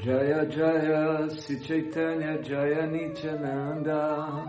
Jaya 0.00 0.46
Jaya 0.46 1.28
Sri 1.28 1.58
Chaitanya 1.60 2.38
Jaya 2.40 2.86
Nityananda 2.86 4.44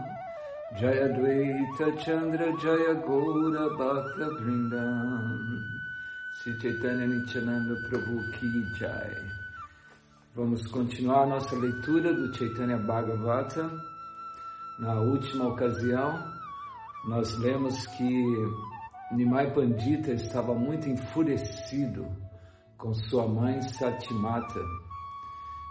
Jaya 0.80 1.08
Dvaita 1.10 1.98
Chandra 2.06 2.54
Jaya 2.62 2.94
Gaura 3.02 3.70
Bhakta 3.76 4.30
Vrindam 4.38 5.64
Sri 6.36 6.54
Chaitanya 6.62 7.08
Nityananda 7.08 7.76
Prabhu 7.90 8.32
Ki 8.34 8.64
Jai. 8.78 9.16
Vamos 10.36 10.68
continuar 10.68 11.26
nossa 11.26 11.56
leitura 11.56 12.14
do 12.14 12.32
Chaitanya 12.32 12.78
Bhagavata. 12.78 13.72
Na 14.78 15.02
última 15.02 15.48
ocasião, 15.48 16.32
nós 17.08 17.36
lemos 17.40 17.88
que 17.98 18.24
Nimai 19.14 19.52
Pandita 19.52 20.12
estava 20.12 20.54
muito 20.54 20.88
enfurecido 20.88 22.06
com 22.78 22.94
sua 22.94 23.28
mãe 23.28 23.62
Satimata, 23.64 24.62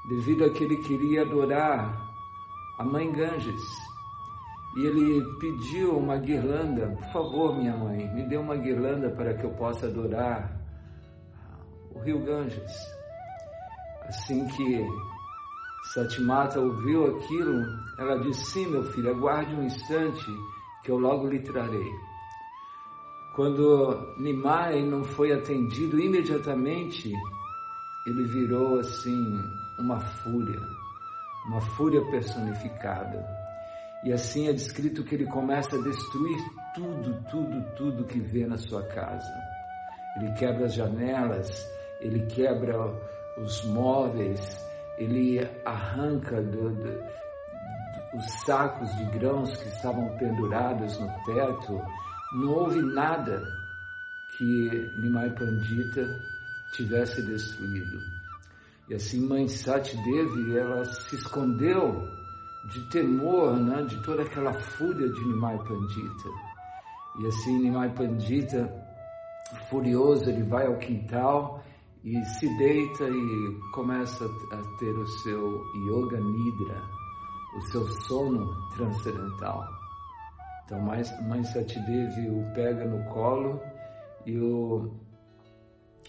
devido 0.08 0.44
a 0.44 0.50
que 0.50 0.64
ele 0.64 0.78
queria 0.78 1.22
adorar 1.22 2.08
a 2.78 2.84
mãe 2.84 3.10
Ganges. 3.12 3.62
E 4.76 4.86
ele 4.86 5.24
pediu 5.38 5.98
uma 5.98 6.16
guirlanda, 6.16 6.88
por 6.88 7.12
favor, 7.12 7.56
minha 7.56 7.76
mãe, 7.76 8.12
me 8.14 8.26
dê 8.28 8.36
uma 8.36 8.56
guirlanda 8.56 9.10
para 9.10 9.34
que 9.34 9.44
eu 9.44 9.50
possa 9.50 9.86
adorar 9.86 10.56
o 11.94 11.98
rio 12.00 12.24
Ganges. 12.24 12.72
Assim 14.06 14.46
que 14.48 14.86
Satimata 15.92 16.60
ouviu 16.60 17.16
aquilo, 17.16 17.64
ela 17.98 18.18
disse: 18.20 18.44
Sim, 18.52 18.66
meu 18.68 18.84
filho, 18.84 19.10
aguarde 19.10 19.54
um 19.54 19.64
instante 19.64 20.26
que 20.84 20.90
eu 20.90 20.98
logo 20.98 21.28
lhe 21.28 21.40
trarei. 21.40 21.92
Quando 23.34 24.16
Nimai 24.18 24.82
não 24.82 25.04
foi 25.04 25.32
atendido 25.32 25.98
imediatamente, 25.98 27.12
ele 28.06 28.24
virou 28.24 28.78
assim 28.78 29.38
uma 29.78 30.00
fúria, 30.00 30.60
uma 31.46 31.60
fúria 31.60 32.04
personificada. 32.10 33.24
E 34.04 34.12
assim 34.12 34.48
é 34.48 34.52
descrito 34.52 35.04
que 35.04 35.14
ele 35.14 35.26
começa 35.26 35.76
a 35.76 35.82
destruir 35.82 36.38
tudo, 36.74 37.22
tudo, 37.30 37.74
tudo 37.76 38.04
que 38.04 38.20
vê 38.20 38.46
na 38.46 38.56
sua 38.56 38.82
casa. 38.86 39.32
Ele 40.16 40.32
quebra 40.32 40.66
as 40.66 40.74
janelas, 40.74 41.68
ele 42.00 42.26
quebra 42.26 42.76
os 43.38 43.64
móveis, 43.64 44.64
ele 44.98 45.40
arranca 45.64 46.40
do, 46.42 46.70
do, 46.70 47.04
os 48.14 48.24
sacos 48.44 48.94
de 48.96 49.04
grãos 49.18 49.56
que 49.56 49.68
estavam 49.68 50.16
pendurados 50.16 50.98
no 50.98 51.08
teto. 51.24 51.80
Não 52.34 52.52
houve 52.52 52.80
nada 52.82 53.42
que 54.36 54.92
Nimai 54.98 55.30
Pandita 55.30 56.04
tivesse 56.72 57.22
destruído. 57.22 58.17
E 58.88 58.94
assim 58.94 59.26
Mãe 59.26 59.46
Sati 59.46 59.96
Devi, 59.96 60.56
ela 60.56 60.84
se 60.84 61.16
escondeu 61.16 62.02
de 62.72 62.90
temor, 62.90 63.56
né, 63.56 63.82
de 63.82 64.02
toda 64.02 64.22
aquela 64.22 64.52
fúria 64.52 65.08
de 65.10 65.24
Nimai 65.26 65.58
Pandita. 65.58 66.28
E 67.20 67.26
assim 67.26 67.58
Nimai 67.58 67.94
Pandita, 67.94 68.72
furioso, 69.68 70.30
ele 70.30 70.42
vai 70.44 70.66
ao 70.66 70.78
quintal 70.78 71.62
e 72.04 72.24
se 72.24 72.48
deita 72.56 73.04
e 73.04 73.60
começa 73.74 74.24
a 74.24 74.78
ter 74.78 74.96
o 74.96 75.06
seu 75.06 75.62
yoga 75.88 76.18
nidra, 76.20 76.82
o 77.56 77.60
seu 77.70 77.86
sono 78.06 78.54
transcendental. 78.74 79.64
Então, 80.64 80.80
Mãe 80.80 81.44
Satidevi 81.44 82.28
o 82.28 82.52
pega 82.54 82.84
no 82.84 83.02
colo 83.12 83.60
e 84.26 84.38
o, 84.38 84.94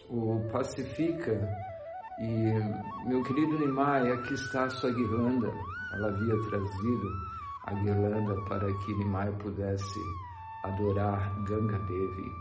o 0.10 0.50
pacifica. 0.52 1.69
E, 2.20 3.08
meu 3.08 3.24
querido 3.24 3.58
Nimai, 3.58 4.12
aqui 4.12 4.34
está 4.34 4.66
a 4.66 4.70
sua 4.70 4.92
guirlanda. 4.92 5.48
Ela 5.94 6.10
havia 6.10 6.38
trazido 6.50 7.10
a 7.64 7.74
guirlanda 7.74 8.36
para 8.44 8.74
que 8.80 8.94
Nimai 8.94 9.32
pudesse 9.38 10.00
adorar 10.66 11.34
Ganga 11.46 11.80
Devi. 11.80 12.32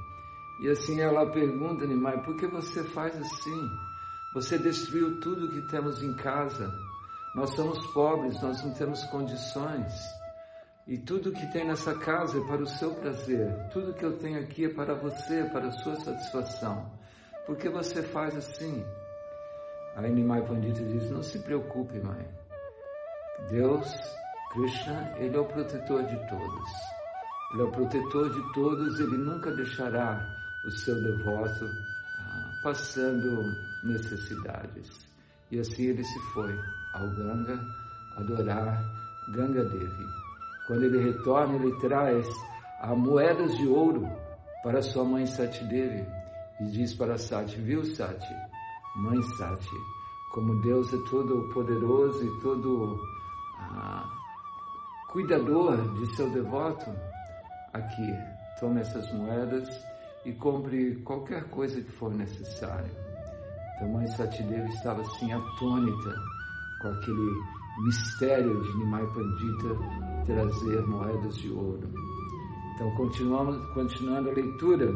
E 0.60 0.68
assim 0.68 1.00
ela 1.00 1.30
pergunta, 1.30 1.86
Nimai, 1.86 2.20
por 2.24 2.34
que 2.36 2.48
você 2.48 2.82
faz 2.82 3.16
assim? 3.16 3.70
Você 4.34 4.58
destruiu 4.58 5.20
tudo 5.20 5.48
que 5.48 5.62
temos 5.70 6.02
em 6.02 6.12
casa. 6.16 6.68
Nós 7.36 7.50
somos 7.50 7.78
pobres, 7.92 8.42
nós 8.42 8.60
não 8.64 8.74
temos 8.74 9.04
condições. 9.04 9.92
E 10.88 10.98
tudo 10.98 11.30
que 11.30 11.46
tem 11.52 11.68
nessa 11.68 11.94
casa 11.94 12.38
é 12.38 12.46
para 12.48 12.62
o 12.62 12.66
seu 12.66 12.94
prazer. 12.96 13.68
Tudo 13.72 13.94
que 13.94 14.04
eu 14.04 14.18
tenho 14.18 14.40
aqui 14.40 14.64
é 14.64 14.74
para 14.74 14.94
você, 14.94 15.44
para 15.52 15.68
a 15.68 15.72
sua 15.72 15.94
satisfação. 15.96 16.90
Por 17.46 17.56
que 17.56 17.68
você 17.68 18.02
faz 18.02 18.36
assim? 18.36 18.84
Aí 19.98 20.12
Nimai 20.12 20.46
Pandita 20.46 20.84
diz: 20.84 21.10
Não 21.10 21.22
se 21.22 21.40
preocupe, 21.40 21.98
mãe. 21.98 22.24
Deus, 23.50 23.92
Krishna, 24.52 25.14
Ele 25.18 25.36
é 25.36 25.40
o 25.40 25.44
protetor 25.44 26.04
de 26.04 26.16
todos. 26.28 26.70
Ele 27.52 27.62
é 27.62 27.64
o 27.64 27.72
protetor 27.72 28.30
de 28.30 28.52
todos, 28.52 29.00
Ele 29.00 29.16
nunca 29.18 29.50
deixará 29.50 30.24
o 30.64 30.70
seu 30.70 30.94
devoto 31.02 31.64
ah, 32.20 32.60
passando 32.62 33.42
necessidades. 33.82 35.08
E 35.50 35.58
assim 35.58 35.86
ele 35.86 36.04
se 36.04 36.20
foi 36.32 36.54
ao 36.94 37.08
Ganga 37.16 37.58
adorar 38.18 38.80
Ganga 39.34 39.64
Devi. 39.64 40.06
Quando 40.66 40.84
ele 40.84 41.10
retorna, 41.10 41.56
ele 41.56 41.74
traz 41.80 42.26
a 42.80 42.94
moedas 42.94 43.56
de 43.56 43.66
ouro 43.66 44.06
para 44.62 44.80
sua 44.82 45.04
mãe 45.04 45.26
Sati 45.26 45.64
Devi 45.64 46.06
e 46.60 46.64
diz 46.66 46.94
para 46.94 47.16
Sati, 47.16 47.56
viu 47.60 47.84
Sati, 47.84 48.34
mãe 48.98 49.22
Sati, 49.22 49.76
como 50.30 50.60
Deus 50.60 50.92
é 50.92 50.98
todo 51.08 51.48
poderoso 51.54 52.24
e 52.24 52.40
todo 52.40 53.00
ah, 53.58 54.08
cuidador 55.10 55.94
de 55.94 56.16
seu 56.16 56.28
devoto, 56.30 56.90
aqui, 57.72 58.12
tome 58.58 58.80
essas 58.80 59.10
moedas 59.12 59.68
e 60.24 60.32
compre 60.32 60.96
qualquer 61.02 61.44
coisa 61.50 61.80
que 61.80 61.92
for 61.92 62.12
necessário. 62.12 62.90
Então, 63.76 63.92
mãe 63.92 64.06
Satideva 64.08 64.68
estava 64.68 65.00
assim 65.02 65.32
atônita 65.32 66.14
com 66.82 66.88
aquele 66.88 67.32
mistério 67.84 68.60
de 68.62 68.78
Nimai 68.78 69.06
Pandita 69.06 70.24
trazer 70.26 70.86
moedas 70.86 71.36
de 71.36 71.50
ouro. 71.50 71.88
Então, 72.74 72.90
continuamos, 72.96 73.56
continuando 73.74 74.30
a 74.30 74.32
leitura. 74.32 74.92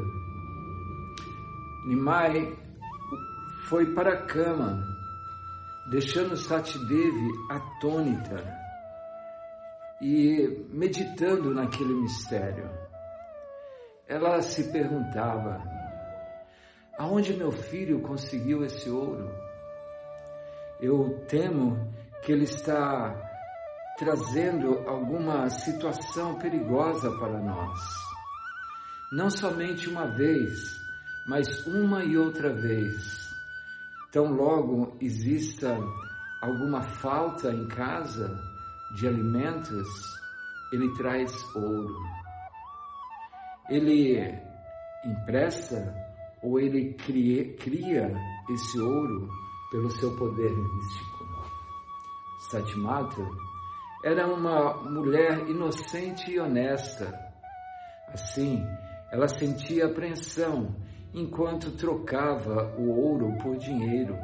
Nimai 1.87 2.57
foi 3.69 3.95
para 3.95 4.15
a 4.15 4.27
cama, 4.27 4.83
deixando 5.91 6.37
Satidevi 6.37 7.31
atônita 7.51 8.45
e 10.01 10.67
meditando 10.71 11.55
naquele 11.55 11.95
mistério 11.95 12.83
ela 14.13 14.43
se 14.43 14.71
perguntava: 14.71 15.63
aonde 16.99 17.35
meu 17.35 17.51
filho 17.51 18.03
conseguiu 18.03 18.63
esse 18.65 18.91
ouro? 18.91 19.31
Eu 20.81 21.25
temo 21.29 21.91
que 22.23 22.33
ele 22.33 22.45
está 22.45 23.15
trazendo 23.97 24.87
alguma 24.89 25.49
situação 25.49 26.39
perigosa 26.39 27.11
para 27.19 27.41
nós. 27.41 27.79
Não 29.13 29.31
somente 29.31 29.89
uma 29.89 30.07
vez, 30.07 30.53
mas 31.27 31.67
uma 31.67 32.05
e 32.05 32.17
outra 32.17 32.53
vez. 32.53 33.22
Tão 34.13 34.33
logo 34.33 34.97
exista 35.01 35.79
alguma 36.43 36.83
falta 36.83 37.51
em 37.51 37.67
casa 37.69 38.39
de 38.97 39.09
alimentos, 39.09 39.89
ele 40.73 40.93
traz 40.95 41.33
ouro 41.55 42.23
ele 43.69 44.39
empresta 45.05 45.95
ou 46.43 46.59
ele 46.59 46.95
cria, 46.95 47.55
cria 47.57 48.13
esse 48.51 48.79
ouro 48.81 49.29
pelo 49.71 49.91
seu 49.91 50.15
poder 50.17 50.51
místico. 50.51 51.25
Satimata 52.51 53.27
era 54.05 54.27
uma 54.27 54.75
mulher 54.91 55.49
inocente 55.49 56.33
e 56.33 56.41
honesta. 56.41 57.19
Assim, 58.09 58.63
ela 59.11 59.29
sentia 59.29 59.87
apreensão 59.87 60.75
enquanto 61.15 61.71
trocava 61.73 62.75
o 62.79 62.91
ouro 62.91 63.37
por 63.43 63.57
dinheiro. 63.57 64.17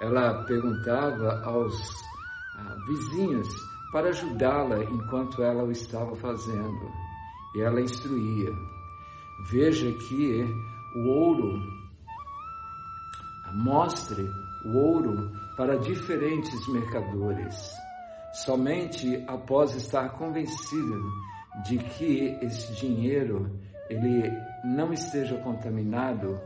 Ela 0.00 0.44
perguntava 0.44 1.42
aos 1.44 1.74
ah, 2.58 2.76
vizinhos 2.86 3.48
para 3.92 4.08
ajudá-la 4.08 4.82
enquanto 4.84 5.42
ela 5.42 5.62
o 5.64 5.70
estava 5.70 6.16
fazendo 6.16 6.90
e 7.54 7.60
ela 7.60 7.80
instruía. 7.80 8.50
Veja 9.50 9.90
que 9.92 10.44
o 10.96 11.08
ouro, 11.08 11.60
mostre 13.54 14.28
o 14.64 14.76
ouro 14.76 15.30
para 15.56 15.78
diferentes 15.78 16.66
mercadores. 16.68 17.54
Somente 18.44 19.22
após 19.28 19.74
estar 19.76 20.08
convencida 20.18 20.96
de 21.64 21.78
que 21.78 22.36
esse 22.42 22.74
dinheiro 22.74 23.60
ele 23.88 24.30
não 24.64 24.92
esteja 24.92 25.36
contaminado, 25.38 26.40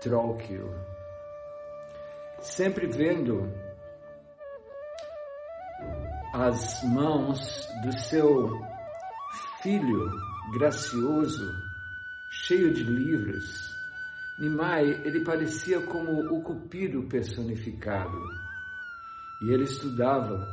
troque-o. 0.00 0.68
Sempre 2.40 2.86
vendo 2.86 3.52
as 6.32 6.82
mãos 6.84 7.68
do 7.82 7.92
seu 7.92 8.50
filho 9.62 10.10
gracioso, 10.52 11.52
cheio 12.30 12.72
de 12.72 12.82
livros, 12.84 13.70
Nimai, 14.40 14.88
ele 15.04 15.22
parecia 15.22 15.82
como 15.82 16.34
o 16.34 16.42
cupido 16.42 17.02
personificado. 17.02 18.18
E 19.42 19.52
ele 19.52 19.64
estudava 19.64 20.48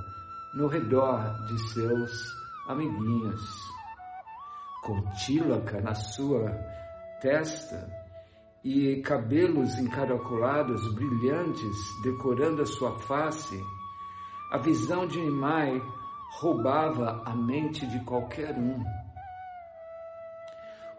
no 0.54 0.68
redor 0.68 1.46
de 1.46 1.58
seus 1.72 2.36
amiguinhos, 2.68 3.42
com 4.88 5.02
tílaca 5.12 5.82
na 5.82 5.94
sua 5.94 6.50
testa 7.22 7.92
e 8.64 9.02
cabelos 9.02 9.78
encaracolados 9.78 10.94
brilhantes 10.96 11.76
decorando 12.04 12.62
a 12.62 12.66
sua 12.66 12.98
face, 13.02 13.62
a 14.50 14.58
visão 14.58 15.06
de 15.06 15.20
Nimai 15.20 15.82
roubava 16.40 17.22
a 17.26 17.36
mente 17.36 17.86
de 17.86 18.00
qualquer 18.06 18.58
um. 18.58 18.82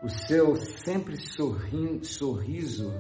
O 0.03 0.09
seu 0.11 0.55
sempre 0.57 1.17
sorriso 1.17 2.93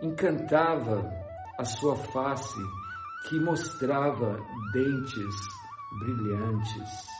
encantava 0.00 1.12
a 1.58 1.64
sua 1.64 1.96
face, 1.96 2.60
que 3.28 3.38
mostrava 3.40 4.38
dentes 4.72 5.34
brilhantes. 5.98 7.19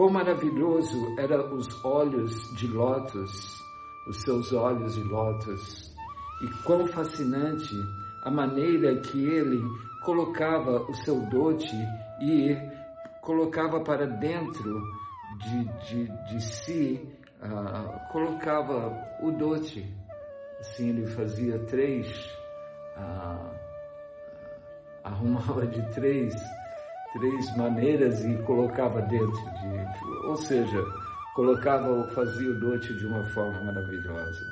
Quão 0.00 0.08
maravilhoso 0.08 1.14
eram 1.18 1.52
os 1.52 1.84
olhos 1.84 2.56
de 2.56 2.66
lótus, 2.66 3.62
os 4.08 4.16
seus 4.22 4.50
olhos 4.50 4.94
de 4.94 5.02
lótus, 5.02 5.94
e 6.40 6.48
quão 6.64 6.86
fascinante 6.86 7.74
a 8.22 8.30
maneira 8.30 8.98
que 9.02 9.22
ele 9.22 9.62
colocava 10.02 10.80
o 10.88 10.94
seu 10.94 11.20
dote 11.28 11.76
e 12.18 12.56
colocava 13.20 13.80
para 13.80 14.06
dentro 14.06 14.82
de, 15.36 15.64
de, 15.86 16.08
de 16.28 16.40
si 16.44 17.06
ah, 17.42 18.08
colocava 18.10 19.06
o 19.20 19.30
dote, 19.32 19.86
assim 20.60 20.88
ele 20.88 21.06
fazia 21.08 21.58
três, 21.66 22.08
ah, 22.96 23.52
arrumava 25.04 25.66
de 25.66 25.82
três, 25.92 26.32
três 27.12 27.56
maneiras 27.56 28.24
e 28.24 28.36
colocava 28.42 29.02
dentro 29.02 29.30
de, 29.32 30.26
ou 30.26 30.36
seja, 30.36 30.82
colocava, 31.34 32.08
fazia 32.08 32.50
o 32.50 32.60
dote 32.60 32.94
de 32.94 33.06
uma 33.06 33.24
forma 33.30 33.64
maravilhosa. 33.64 34.44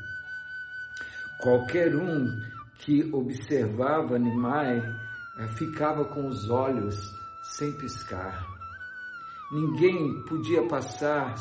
Qualquer 1.40 1.94
um 1.94 2.26
que 2.80 3.08
observava 3.12 4.18
Nimai 4.18 4.78
eh, 4.78 5.48
ficava 5.56 6.04
com 6.04 6.26
os 6.26 6.48
olhos 6.50 6.96
sem 7.42 7.72
piscar. 7.72 8.44
Ninguém 9.52 10.22
podia 10.24 10.66
passar 10.66 11.34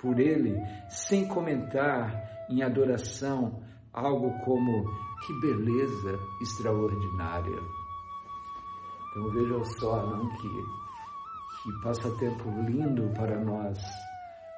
por 0.00 0.18
ele 0.18 0.56
sem 0.88 1.28
comentar 1.28 2.46
em 2.48 2.62
adoração 2.62 3.62
algo 3.92 4.32
como 4.44 4.84
que 5.26 5.40
beleza 5.40 6.18
extraordinária. 6.40 7.79
Então 9.10 9.30
vejam 9.30 9.64
só 9.64 10.06
não, 10.06 10.28
que, 10.36 10.48
que 11.62 11.82
passatempo 11.82 12.48
lindo 12.66 13.12
para 13.14 13.42
nós 13.44 13.78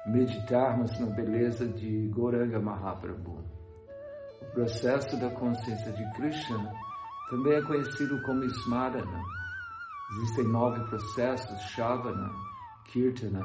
meditarmos 0.05 0.99
na 0.99 1.07
beleza 1.07 1.67
de 1.67 2.07
Goranga 2.09 2.59
Mahaprabhu. 2.59 3.43
O 4.41 4.45
processo 4.53 5.19
da 5.19 5.29
consciência 5.31 5.91
de 5.93 6.11
Krishna 6.13 6.71
também 7.29 7.53
é 7.53 7.61
conhecido 7.63 8.21
como 8.23 8.43
Smarana. 8.43 9.21
Existem 10.11 10.47
nove 10.49 10.83
processos, 10.89 11.59
Shavana, 11.71 12.29
Kirtana, 12.85 13.43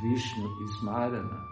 Vishnu 0.00 0.62
Smarana, 0.78 1.44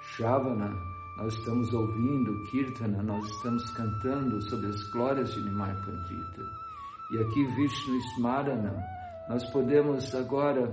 Shavana, 0.00 0.74
nós 1.18 1.34
estamos 1.34 1.70
ouvindo 1.74 2.42
Kirtana, 2.50 3.02
nós 3.02 3.28
estamos 3.28 3.70
cantando 3.72 4.40
sobre 4.48 4.68
as 4.68 4.90
glórias 4.90 5.30
de 5.34 5.42
Nimai 5.42 5.74
Pandita. 5.74 6.69
E 7.12 7.18
aqui 7.18 7.44
Vishnu 7.56 7.96
Smarana, 8.14 8.86
nós 9.28 9.44
podemos 9.50 10.14
agora 10.14 10.72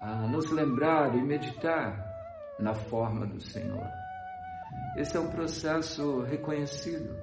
ah, 0.00 0.26
nos 0.26 0.50
lembrar 0.50 1.14
e 1.14 1.22
meditar 1.22 2.04
na 2.58 2.74
forma 2.74 3.24
do 3.24 3.40
Senhor. 3.40 3.86
Esse 4.96 5.16
é 5.16 5.20
um 5.20 5.30
processo 5.30 6.22
reconhecido, 6.22 7.16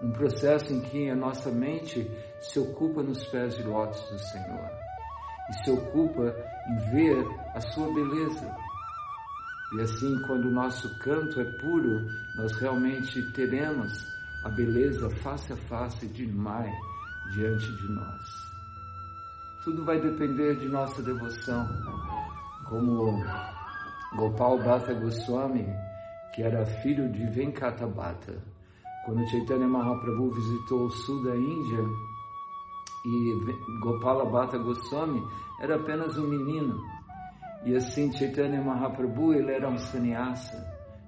um 0.00 0.12
processo 0.12 0.72
em 0.72 0.80
que 0.82 1.10
a 1.10 1.16
nossa 1.16 1.50
mente 1.50 2.08
se 2.40 2.60
ocupa 2.60 3.02
nos 3.02 3.26
pés 3.26 3.56
de 3.56 3.64
lótus 3.64 4.00
do 4.08 4.18
Senhor 4.18 4.70
e 5.50 5.64
se 5.64 5.70
ocupa 5.72 6.32
em 6.68 6.76
ver 6.92 7.26
a 7.54 7.60
sua 7.60 7.92
beleza. 7.92 8.54
E 9.76 9.80
assim, 9.80 10.22
quando 10.28 10.46
o 10.46 10.52
nosso 10.52 10.96
canto 11.00 11.40
é 11.40 11.44
puro, 11.58 12.06
nós 12.36 12.52
realmente 12.60 13.20
teremos 13.32 14.06
a 14.44 14.48
beleza 14.50 15.10
face 15.16 15.52
a 15.52 15.56
face 15.56 16.06
de 16.06 16.26
Mai 16.26 16.70
diante 17.30 17.72
de 17.76 17.88
nós. 17.92 18.50
Tudo 19.64 19.84
vai 19.84 20.00
depender 20.00 20.56
de 20.56 20.68
nossa 20.68 21.02
devoção. 21.02 21.68
Como 22.68 23.22
Gopal 24.16 24.58
Bhatta 24.58 24.94
Goswami, 24.94 25.66
que 26.34 26.42
era 26.42 26.64
filho 26.64 27.10
de 27.12 27.26
Venkata 27.26 27.86
Bhatta, 27.86 28.42
quando 29.04 29.28
Chaitanya 29.28 29.68
Mahaprabhu 29.68 30.30
visitou 30.30 30.86
o 30.86 30.90
sul 30.90 31.22
da 31.24 31.36
Índia, 31.36 31.84
e 33.04 33.80
Gopala 33.80 34.24
Bhatta 34.26 34.58
Goswami 34.58 35.22
era 35.60 35.76
apenas 35.76 36.16
um 36.18 36.28
menino. 36.28 36.78
E 37.64 37.74
assim 37.74 38.12
Chaitanya 38.12 38.62
Mahaprabhu 38.62 39.34
ele 39.34 39.52
era 39.52 39.68
um 39.68 39.78
sannyasa 39.78 40.66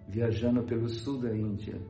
viajando 0.09 0.63
pelo 0.63 0.89
sul 0.89 1.21
da 1.21 1.35
Índia. 1.35 1.81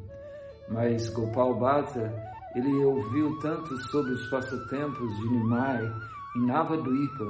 Mas 0.69 1.09
Gopal 1.09 1.59
Bhatta 1.59 2.32
ele 2.55 2.85
ouviu 2.85 3.39
tanto 3.39 3.77
sobre 3.91 4.13
os 4.13 4.29
passatempos 4.29 5.17
de 5.17 5.29
Nimai 5.29 5.93
em 6.37 6.47
Navaduipa 6.47 7.25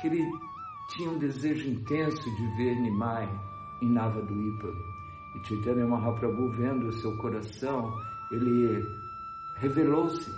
que 0.00 0.08
ele 0.08 0.30
tinha 0.88 1.10
um 1.10 1.18
desejo 1.18 1.68
intenso 1.68 2.30
de 2.36 2.46
ver 2.56 2.78
Nimai 2.80 3.28
em 3.82 3.90
Navaduipa. 3.90 4.68
E 5.34 5.46
Chaitanya 5.46 5.86
Mahaprabhu 5.86 6.50
vendo 6.52 6.88
o 6.88 6.92
seu 6.92 7.16
coração, 7.18 7.92
ele 8.30 8.84
revelou-se 9.56 10.30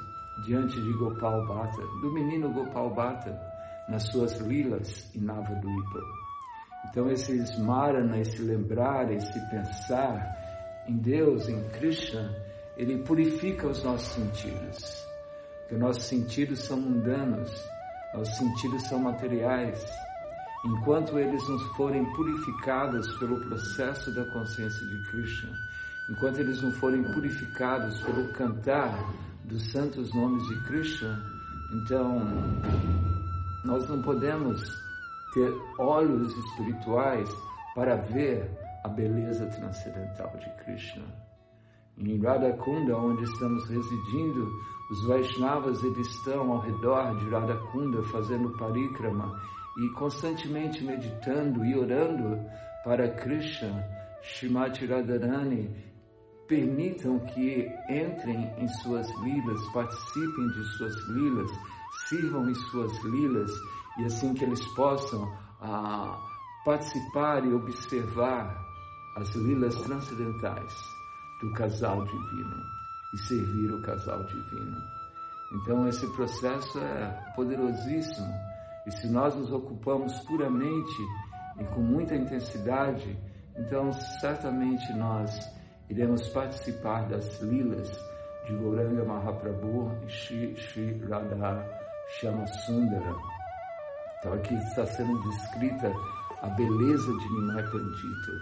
diante 0.44 0.80
de 0.80 0.92
Gopal 0.92 1.46
Bhatta, 1.46 1.82
do 2.00 2.12
menino 2.12 2.52
Gopal 2.52 2.94
Bhatta, 2.94 3.36
nas 3.88 4.04
suas 4.08 4.38
lilas 4.40 5.14
em 5.14 5.20
Navaduipa. 5.20 6.00
Então, 6.88 7.10
esse 7.10 7.36
smarana, 7.38 8.18
esse 8.18 8.40
lembrar, 8.40 9.10
esse 9.12 9.38
pensar 9.50 10.84
em 10.86 10.96
Deus, 10.96 11.48
em 11.48 11.62
Krishna, 11.70 12.30
ele 12.78 12.98
purifica 12.98 13.66
os 13.66 13.82
nossos 13.82 14.08
sentidos. 14.12 15.06
Porque 15.60 15.76
nossos 15.76 16.04
sentidos 16.04 16.60
são 16.60 16.80
mundanos, 16.80 17.50
nossos 18.14 18.36
sentidos 18.36 18.82
são 18.84 19.00
materiais. 19.00 19.84
Enquanto 20.64 21.18
eles 21.18 21.46
não 21.48 21.58
forem 21.74 22.04
purificados 22.12 23.12
pelo 23.18 23.40
processo 23.40 24.14
da 24.14 24.24
consciência 24.32 24.86
de 24.86 25.10
Krishna, 25.10 25.50
enquanto 26.10 26.38
eles 26.38 26.62
não 26.62 26.72
forem 26.72 27.02
purificados 27.12 28.00
pelo 28.02 28.32
cantar 28.32 28.96
dos 29.44 29.70
santos 29.72 30.14
nomes 30.14 30.46
de 30.46 30.64
Krishna, 30.64 31.20
então 31.72 32.22
nós 33.64 33.88
não 33.88 34.00
podemos 34.02 34.62
ter 35.34 35.52
olhos 35.78 36.32
espirituais 36.36 37.28
para 37.74 37.96
ver 37.96 38.50
a 38.84 38.88
beleza 38.88 39.46
transcendental 39.46 40.32
de 40.38 40.64
Krishna. 40.64 41.27
Em 42.00 42.16
Radhakunda, 42.22 42.96
onde 42.96 43.24
estamos 43.24 43.68
residindo, 43.68 44.48
os 44.88 45.04
Vaishnavas 45.04 45.82
eles 45.82 46.06
estão 46.06 46.52
ao 46.52 46.60
redor 46.60 47.16
de 47.16 47.28
Radhakunda 47.28 48.04
fazendo 48.04 48.56
parikrama 48.56 49.36
e 49.76 49.88
constantemente 49.94 50.84
meditando 50.84 51.64
e 51.64 51.76
orando 51.76 52.38
para 52.84 53.10
Krishna, 53.16 53.84
Shrimati 54.22 54.86
Radharani 54.86 55.74
permitam 56.46 57.18
que 57.18 57.66
entrem 57.90 58.48
em 58.58 58.68
suas 58.80 59.08
lilas, 59.22 59.60
participem 59.72 60.46
de 60.50 60.64
suas 60.76 61.08
lilas, 61.08 61.50
sirvam 62.08 62.48
em 62.48 62.54
suas 62.54 62.92
lilas 63.02 63.50
e 63.98 64.04
assim 64.04 64.34
que 64.34 64.44
eles 64.44 64.64
possam 64.68 65.28
ah, 65.60 66.16
participar 66.64 67.44
e 67.44 67.52
observar 67.52 68.56
as 69.16 69.34
lilas 69.34 69.74
transcendentais 69.82 70.97
do 71.40 71.52
casal 71.52 72.04
divino 72.04 72.62
e 73.14 73.18
servir 73.18 73.72
o 73.72 73.82
casal 73.82 74.24
divino. 74.24 74.76
Então 75.52 75.88
esse 75.88 76.06
processo 76.14 76.78
é 76.78 77.32
poderosíssimo 77.34 78.32
e 78.86 78.90
se 78.90 79.08
nós 79.08 79.34
nos 79.34 79.52
ocupamos 79.52 80.18
puramente 80.20 81.02
e 81.58 81.64
com 81.64 81.80
muita 81.80 82.14
intensidade, 82.14 83.18
então 83.56 83.92
certamente 83.92 84.92
nós 84.94 85.30
iremos 85.88 86.28
participar 86.28 87.08
das 87.08 87.40
lilas 87.40 87.90
de 88.46 88.54
Gauranga 88.54 89.04
Mahaprabhu 89.04 89.92
e 90.06 90.08
Shri, 90.08 90.56
Shri 90.56 90.98
Radha 91.06 91.66
Sundara. 92.64 93.14
Então 94.18 94.32
aqui 94.32 94.54
está 94.54 94.86
sendo 94.86 95.20
descrita 95.22 95.92
a 96.42 96.48
beleza 96.50 97.12
de 97.18 97.28
Nimai 97.28 97.62
Pandita, 97.64 98.32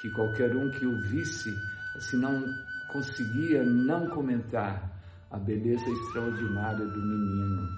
que 0.00 0.10
qualquer 0.10 0.54
um 0.56 0.70
que 0.70 0.86
o 0.86 1.00
visse, 1.02 1.54
assim 1.96 2.16
não 2.16 2.44
conseguia 2.92 3.64
não 3.64 4.06
comentar 4.08 4.90
a 5.30 5.38
beleza 5.38 5.88
extraordinária 5.88 6.86
do 6.86 7.00
menino. 7.00 7.68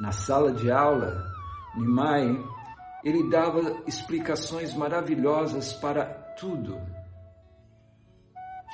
Na 0.00 0.12
sala 0.12 0.52
de 0.52 0.70
aula, 0.70 1.26
Nimai, 1.76 2.44
ele 3.04 3.28
dava 3.28 3.82
explicações 3.86 4.74
maravilhosas 4.74 5.72
para 5.74 6.04
tudo, 6.38 6.80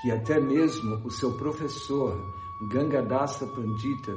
que 0.01 0.11
até 0.11 0.39
mesmo 0.39 0.97
o 1.05 1.11
seu 1.11 1.37
professor, 1.37 2.15
Gangadasa 2.71 3.47
Pandita, 3.47 4.13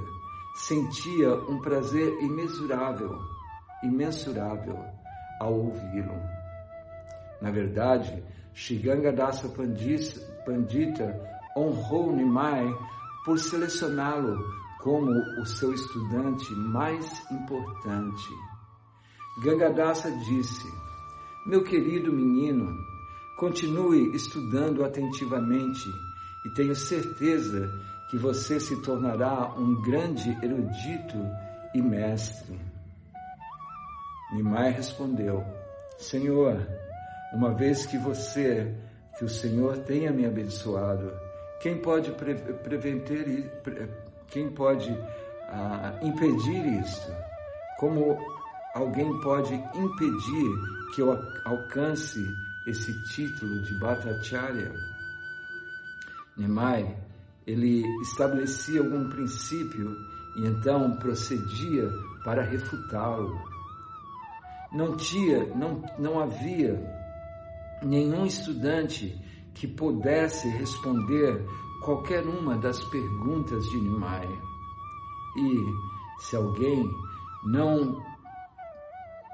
sentia 0.55 1.33
um 1.49 1.59
prazer 1.61 2.21
imensurável, 2.21 3.17
imensurável 3.83 4.77
ao 5.39 5.53
ouvi-lo. 5.53 6.19
Na 7.41 7.51
verdade, 7.51 8.23
Shigangadasa 8.57 9.53
Pandita 10.43 11.15
honrou 11.55 12.11
Nimai 12.11 12.65
por 13.23 13.37
selecioná-lo 13.37 14.35
como 14.81 15.11
o 15.39 15.45
seu 15.45 15.71
estudante 15.75 16.51
mais 16.55 17.05
importante. 17.29 18.29
Gangadasa 19.43 20.09
disse: 20.09 20.67
Meu 21.45 21.63
querido 21.63 22.11
menino, 22.11 22.75
continue 23.37 24.15
estudando 24.15 24.83
atentivamente 24.83 25.87
e 26.43 26.49
tenho 26.55 26.75
certeza 26.75 27.69
que 28.09 28.17
você 28.17 28.59
se 28.59 28.81
tornará 28.81 29.53
um 29.55 29.79
grande 29.83 30.31
erudito 30.43 31.17
e 31.75 31.81
mestre. 31.81 32.59
Nimai 34.33 34.71
respondeu: 34.71 35.45
Senhor, 35.99 36.86
uma 37.33 37.53
vez 37.53 37.85
que 37.85 37.97
você, 37.97 38.73
que 39.17 39.25
o 39.25 39.29
Senhor 39.29 39.77
tenha 39.79 40.11
me 40.11 40.25
abençoado, 40.25 41.11
quem 41.59 41.77
pode 41.81 42.11
pre 42.11 42.35
prevenir, 42.35 43.51
quem 44.27 44.49
pode 44.51 44.91
ah, 45.49 45.99
impedir 46.01 46.81
isto? 46.81 47.11
Como 47.79 48.17
alguém 48.73 49.19
pode 49.21 49.53
impedir 49.53 50.95
que 50.95 51.01
eu 51.01 51.11
alcance 51.45 52.23
esse 52.67 52.93
título 53.05 53.61
de 53.63 53.79
Bhattacharya? 53.79 54.71
Nimai, 56.37 56.95
ele 57.45 57.83
estabelecia 58.01 58.79
algum 58.81 59.09
princípio 59.09 59.95
e 60.37 60.45
então 60.45 60.97
procedia 60.97 61.89
para 62.23 62.43
refutá-lo. 62.43 63.35
Não 64.71 64.95
tinha, 64.95 65.45
não, 65.55 65.81
não 65.97 66.19
havia 66.19 66.96
nenhum 67.83 68.25
estudante 68.25 69.15
que 69.53 69.67
pudesse 69.67 70.47
responder 70.49 71.45
qualquer 71.83 72.25
uma 72.25 72.57
das 72.57 72.83
perguntas 72.85 73.63
de 73.69 73.77
Nimai. 73.77 74.27
E 75.37 76.21
se 76.21 76.35
alguém 76.35 76.89
não 77.43 78.01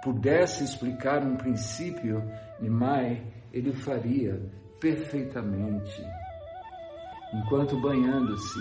pudesse 0.04 0.64
explicar 0.64 1.24
um 1.24 1.38
princípio, 1.38 2.22
Nimai, 2.60 3.26
ele 3.52 3.72
faria 3.74 4.52
perfeitamente. 4.80 6.04
Enquanto 7.34 7.80
banhando-se, 7.80 8.60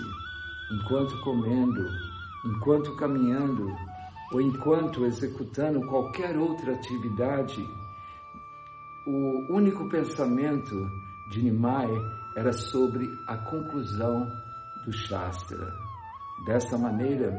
enquanto 0.71 1.21
comendo, 1.21 1.85
enquanto 2.45 2.95
caminhando 2.95 3.67
ou 4.31 4.41
enquanto 4.41 5.05
executando 5.05 5.85
qualquer 5.87 6.37
outra 6.37 6.73
atividade, 6.73 7.63
o 9.05 9.53
único 9.53 9.89
pensamento 9.89 10.75
de 11.29 11.43
Nimai 11.43 11.89
era 12.35 12.53
sobre 12.53 13.07
a 13.27 13.37
conclusão 13.37 14.27
do 14.85 14.91
Shastra. 14.91 15.73
Dessa 16.45 16.77
maneira, 16.77 17.33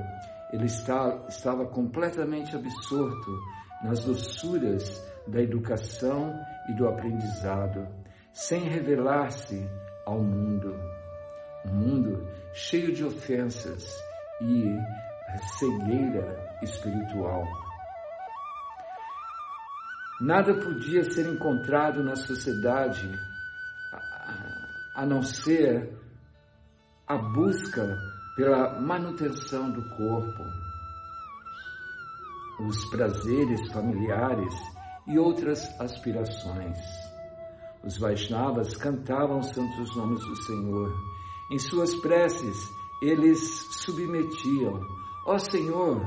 ele 0.52 0.66
está, 0.66 1.24
estava 1.28 1.66
completamente 1.66 2.54
absorto 2.54 3.40
nas 3.82 4.04
doçuras 4.04 5.02
da 5.26 5.40
educação 5.40 6.38
e 6.68 6.74
do 6.74 6.86
aprendizado, 6.86 7.86
sem 8.32 8.60
revelar-se 8.60 9.66
ao 10.06 10.22
mundo. 10.22 10.74
Um 11.66 11.74
mundo 11.74 12.28
cheio 12.52 12.94
de 12.94 13.04
ofensas 13.04 13.84
e 14.40 14.76
cegueira 15.58 16.58
espiritual. 16.62 17.63
Nada 20.20 20.54
podia 20.54 21.02
ser 21.10 21.26
encontrado 21.26 22.02
na 22.02 22.14
sociedade 22.14 23.10
a 24.94 25.04
não 25.04 25.22
ser 25.22 25.92
a 27.06 27.18
busca 27.18 27.98
pela 28.36 28.80
manutenção 28.80 29.70
do 29.70 29.82
corpo, 29.90 30.44
os 32.60 32.84
prazeres 32.86 33.72
familiares 33.72 34.54
e 35.06 35.18
outras 35.18 35.68
aspirações. 35.80 36.78
Os 37.84 37.98
Vaishnavas 37.98 38.76
cantavam 38.76 39.42
santos 39.42 39.94
nomes 39.96 40.20
do 40.24 40.36
Senhor. 40.36 40.94
Em 41.50 41.58
suas 41.58 41.94
preces, 41.96 42.56
eles 43.02 43.40
submetiam: 43.84 44.80
Ó 45.26 45.34
oh 45.34 45.38
Senhor, 45.38 46.00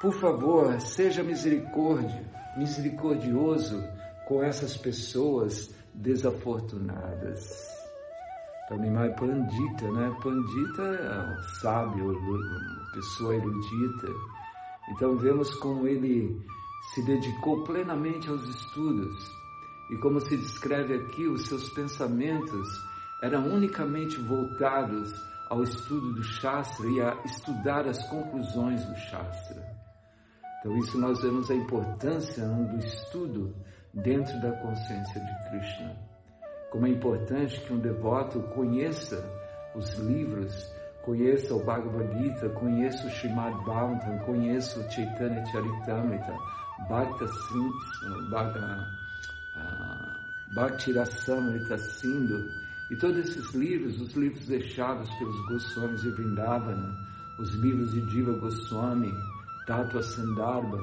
por 0.00 0.12
favor, 0.14 0.78
seja 0.80 1.22
misericórdia, 1.22 2.30
misericordioso 2.56 3.82
com 4.26 4.42
essas 4.42 4.76
pessoas 4.76 5.74
desafortunadas. 5.94 7.72
Então, 8.64 8.78
Nimai 8.78 9.14
Pandita, 9.14 9.90
né? 9.90 10.16
Pandita 10.22 10.82
é 10.82 11.38
um 11.38 11.42
sábio, 11.60 12.18
pessoa 12.94 13.34
erudita. 13.34 14.08
Então, 14.90 15.16
vemos 15.16 15.54
como 15.56 15.86
ele 15.86 16.40
se 16.94 17.02
dedicou 17.02 17.64
plenamente 17.64 18.28
aos 18.28 18.42
estudos. 18.48 19.14
E 19.90 19.96
como 19.98 20.20
se 20.20 20.36
descreve 20.36 20.94
aqui, 20.94 21.26
os 21.26 21.46
seus 21.46 21.68
pensamentos 21.70 22.68
eram 23.22 23.46
unicamente 23.46 24.16
voltados 24.22 25.12
ao 25.50 25.62
estudo 25.62 26.14
do 26.14 26.22
Shastra 26.22 26.86
e 26.88 27.00
a 27.00 27.14
estudar 27.24 27.86
as 27.86 28.02
conclusões 28.08 28.84
do 28.86 28.96
Shastra. 28.96 29.71
Então, 30.62 30.78
isso 30.78 30.96
nós 30.96 31.20
vemos 31.20 31.50
a 31.50 31.56
importância 31.56 32.46
do 32.46 32.78
estudo 32.78 33.52
dentro 33.92 34.40
da 34.40 34.52
consciência 34.60 35.20
de 35.20 35.50
Krishna. 35.50 35.96
Como 36.70 36.86
é 36.86 36.90
importante 36.90 37.60
que 37.60 37.72
um 37.72 37.80
devoto 37.80 38.40
conheça 38.54 39.28
os 39.74 39.92
livros, 39.98 40.54
conheça 41.04 41.52
o 41.52 41.64
Bhagavad 41.64 42.16
Gita, 42.16 42.48
conheça 42.50 43.04
o 43.08 43.10
Srimad 43.10 43.56
Bhagavatam, 43.64 44.18
conheça 44.20 44.78
o 44.78 44.88
Chaitanya 44.88 45.44
Charitamrita, 45.46 46.32
Bhakta 46.88 47.26
Bhakti 50.54 50.92
Rasamrita 50.92 51.76
Sindhu, 51.76 52.38
e 52.88 52.96
todos 52.96 53.18
esses 53.18 53.52
livros, 53.52 54.00
os 54.00 54.12
livros 54.14 54.46
deixados 54.46 55.10
pelos 55.18 55.46
Goswamis 55.48 56.02
de 56.02 56.10
Vrindavana, 56.10 56.94
os 57.40 57.52
livros 57.54 57.90
de 57.92 58.02
Diva 58.02 58.32
Goswami, 58.38 59.12
Tattva 59.66 60.02
Sandarbha. 60.02 60.78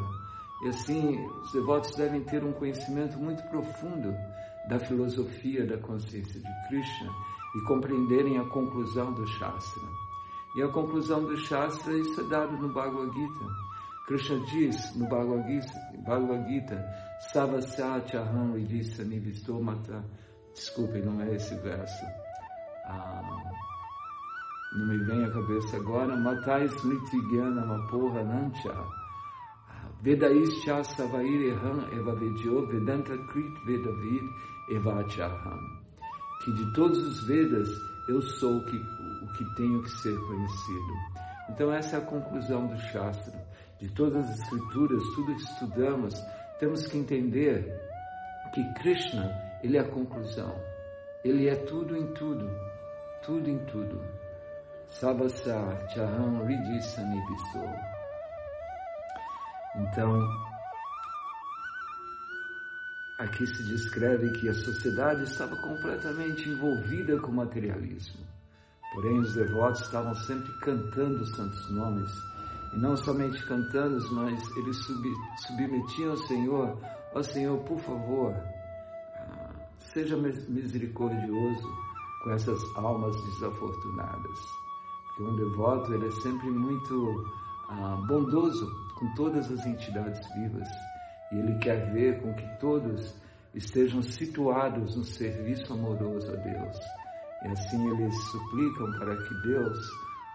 E 0.64 0.70
assim, 0.70 1.26
os 1.28 1.52
devotos 1.52 1.96
devem 1.96 2.24
ter 2.24 2.44
um 2.44 2.52
conhecimento 2.54 3.18
muito 3.18 3.42
profundo 3.50 4.14
da 4.68 4.80
filosofia 4.80 5.66
da 5.66 5.78
consciência 5.78 6.40
de 6.40 6.68
Krishna 6.68 7.12
e 7.56 7.62
compreenderem 7.62 8.38
a 8.38 8.46
conclusão 8.50 9.14
do 9.14 9.26
Shastra. 9.26 9.84
E 10.56 10.62
a 10.62 10.68
conclusão 10.70 11.24
do 11.24 11.38
Shastra, 11.38 11.94
isso 11.94 12.22
é 12.22 12.30
dado 12.30 12.58
no 12.58 12.74
Bhagavad 12.74 13.12
Gita. 13.14 13.46
Krishna 14.08 14.40
diz 14.48 14.96
no 14.96 15.08
Bhagavad 15.08 15.48
Gita, 15.48 15.80
Bhagavad 16.06 16.50
Gita 16.50 17.10
Savasya 17.32 18.08
Chaham 18.08 18.54
Vidisa 18.54 19.04
Nivistomata. 19.04 20.04
Desculpem, 20.54 21.04
não 21.04 21.22
é 21.22 21.36
esse 21.36 21.56
verso. 21.56 22.06
Ah, 22.86 23.49
não 24.74 24.86
me 24.86 24.98
vem 25.00 25.26
à 25.26 25.32
cabeça 25.32 25.78
agora, 25.78 26.16
Matai 26.16 26.66
Smriti 26.66 27.20
Gyana 27.30 27.66
Mapoha 27.66 28.24
Nancha, 28.24 28.74
Vedaischa 30.02 30.84
Savair 30.84 31.54
Eham 31.54 31.92
Evavedyo 31.92 32.68
Vedanta 32.68 33.18
Krit 33.18 33.66
Vedavid 33.66 34.30
Evachaham. 34.70 35.60
Que 36.44 36.54
de 36.54 36.74
todos 36.74 37.00
os 37.00 37.28
Vedas 37.28 37.68
eu 38.08 38.22
sou 38.22 38.58
o 38.58 38.66
que, 38.66 38.78
o 38.78 39.34
que 39.34 39.56
tenho 39.56 39.82
que 39.82 39.90
ser 39.90 40.18
conhecido. 40.20 40.94
Então 41.50 41.74
essa 41.74 41.96
é 41.96 42.00
a 42.00 42.06
conclusão 42.06 42.68
do 42.68 42.78
Shastra. 42.78 43.44
De 43.80 43.90
todas 43.90 44.24
as 44.30 44.40
escrituras, 44.40 45.04
tudo 45.16 45.36
que 45.36 45.42
estudamos, 45.42 46.14
temos 46.60 46.86
que 46.86 46.98
entender 46.98 47.66
que 48.54 48.64
Krishna, 48.76 49.32
ele 49.64 49.78
é 49.78 49.82
a 49.82 49.90
conclusão. 49.90 50.54
Ele 51.24 51.50
é 51.50 51.56
tudo 51.56 51.98
em 51.98 52.14
tudo, 52.14 52.50
tudo 53.26 53.50
em 53.50 53.58
tudo. 53.66 54.19
Sabasa 54.90 55.88
Chaham 55.94 56.46
Ridisanibisto. 56.46 57.60
Então, 59.76 60.20
aqui 63.20 63.46
se 63.46 63.64
descreve 63.66 64.32
que 64.40 64.50
a 64.50 64.54
sociedade 64.54 65.24
estava 65.24 65.56
completamente 65.62 66.50
envolvida 66.50 67.20
com 67.20 67.32
o 67.32 67.36
materialismo. 67.36 68.26
Porém, 68.94 69.20
os 69.20 69.34
devotos 69.36 69.82
estavam 69.82 70.16
sempre 70.16 70.52
cantando 70.60 71.22
os 71.22 71.36
santos 71.36 71.70
nomes, 71.70 72.12
e 72.74 72.78
não 72.78 72.98
somente 72.98 73.46
cantando, 73.46 74.04
mas 74.14 74.58
eles 74.58 74.78
submetiam 75.46 76.12
ao 76.12 76.18
Senhor: 76.18 76.78
Ó 77.14 77.20
oh, 77.20 77.24
Senhor, 77.24 77.58
por 77.60 77.80
favor, 77.80 78.34
ah, 78.34 79.52
seja 79.78 80.18
misericordioso 80.18 81.68
com 82.24 82.32
essas 82.32 82.60
almas 82.76 83.16
desafortunadas. 83.26 84.59
Porque 85.20 85.24
um 85.24 85.36
devoto 85.36 85.94
ele 85.94 86.08
é 86.08 86.12
sempre 86.12 86.50
muito 86.50 87.26
ah, 87.68 87.98
bondoso 88.08 88.72
com 88.96 89.14
todas 89.16 89.52
as 89.52 89.66
entidades 89.66 90.26
vivas 90.34 90.68
e 91.34 91.40
ele 91.40 91.60
quer 91.60 91.92
ver 91.92 92.22
com 92.22 92.34
que 92.34 92.48
todos 92.60 93.14
estejam 93.54 94.02
situados 94.02 94.96
no 94.96 95.04
serviço 95.04 95.74
amoroso 95.74 96.32
a 96.32 96.36
Deus. 96.38 96.78
E 97.44 97.48
assim 97.50 97.90
eles 97.90 98.16
suplicam 98.32 98.90
para 98.98 99.18
que 99.18 99.34
Deus 99.42 99.78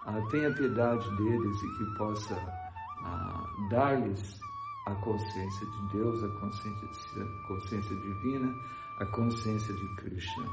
ah, 0.05 0.21
tenha 0.29 0.53
piedade 0.53 1.17
deles 1.17 1.63
e 1.63 1.77
que 1.77 1.97
possa 1.97 2.35
ah, 3.03 3.43
dar-lhes 3.71 4.39
a 4.85 4.93
consciência 4.93 5.65
de 5.65 5.97
Deus, 5.97 6.23
a 6.23 6.29
consciência, 6.39 7.23
a 7.23 7.47
consciência 7.47 7.95
divina, 7.95 8.53
a 8.99 9.05
consciência 9.07 9.73
de 9.73 9.95
Krishna. 9.95 10.45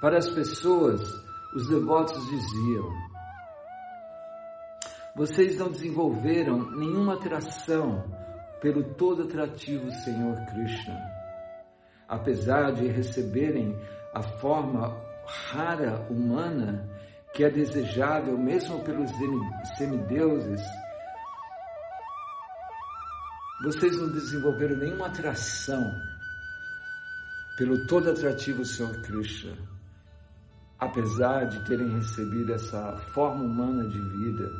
Para 0.00 0.18
as 0.18 0.28
pessoas, 0.28 1.28
os 1.58 1.66
devotos 1.66 2.24
diziam: 2.28 2.88
Vocês 5.16 5.58
não 5.58 5.72
desenvolveram 5.72 6.70
nenhuma 6.76 7.14
atração 7.14 8.04
pelo 8.60 8.94
todo 8.94 9.24
atrativo 9.24 9.90
Senhor 9.90 10.36
Krishna. 10.46 10.96
Apesar 12.06 12.70
de 12.72 12.86
receberem 12.86 13.76
a 14.14 14.22
forma 14.22 14.96
rara 15.50 16.06
humana, 16.08 16.88
que 17.34 17.42
é 17.42 17.50
desejável 17.50 18.38
mesmo 18.38 18.84
pelos 18.84 19.10
semideuses, 19.76 20.62
vocês 23.64 23.98
não 23.98 24.12
desenvolveram 24.12 24.76
nenhuma 24.76 25.08
atração 25.08 25.82
pelo 27.56 27.84
todo 27.88 28.10
atrativo 28.10 28.64
Senhor 28.64 29.02
Krishna 29.02 29.77
apesar 30.78 31.46
de 31.46 31.64
terem 31.66 31.88
recebido 31.90 32.54
essa 32.54 32.96
forma 33.12 33.44
humana 33.44 33.88
de 33.88 34.00
vida 34.00 34.50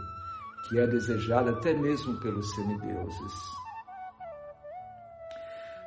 que 0.68 0.78
é 0.78 0.86
desejada 0.86 1.52
até 1.52 1.72
mesmo 1.72 2.18
pelos 2.18 2.54
semideuses. 2.54 3.32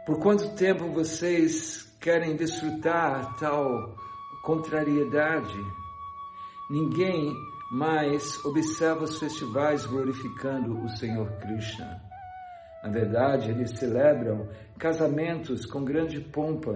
Por 0.06 0.20
quanto 0.20 0.56
tempo 0.56 0.92
vocês 0.92 1.96
querem 2.00 2.36
desfrutar 2.36 3.36
tal 3.38 3.96
contrariedade? 4.44 5.60
Ninguém 6.70 7.36
mais 7.72 8.44
observa 8.44 9.04
os 9.04 9.20
festivais 9.20 9.86
glorificando 9.86 10.84
o 10.84 10.90
Senhor 10.90 11.30
Krishna. 11.40 12.11
Na 12.84 12.90
verdade, 12.90 13.52
eles 13.52 13.78
celebram 13.78 14.48
casamentos 14.80 15.66
com 15.66 15.86
grande 15.86 16.20
pompa, 16.20 16.74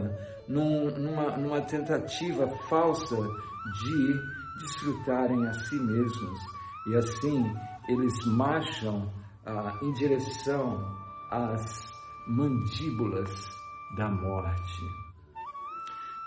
num, 0.48 0.92
numa, 0.92 1.38
numa 1.38 1.62
tentativa 1.62 2.48
falsa 2.70 3.16
de 3.16 4.36
desfrutarem 4.60 5.48
a 5.48 5.54
si 5.54 5.76
mesmos. 5.76 6.40
E 6.88 6.96
assim, 6.96 7.44
eles 7.90 8.14
marcham 8.26 9.12
ah, 9.46 9.74
em 9.82 9.94
direção 9.94 10.96
às 11.32 11.92
mandíbulas 12.28 13.30
da 13.98 14.10
morte. 14.10 14.82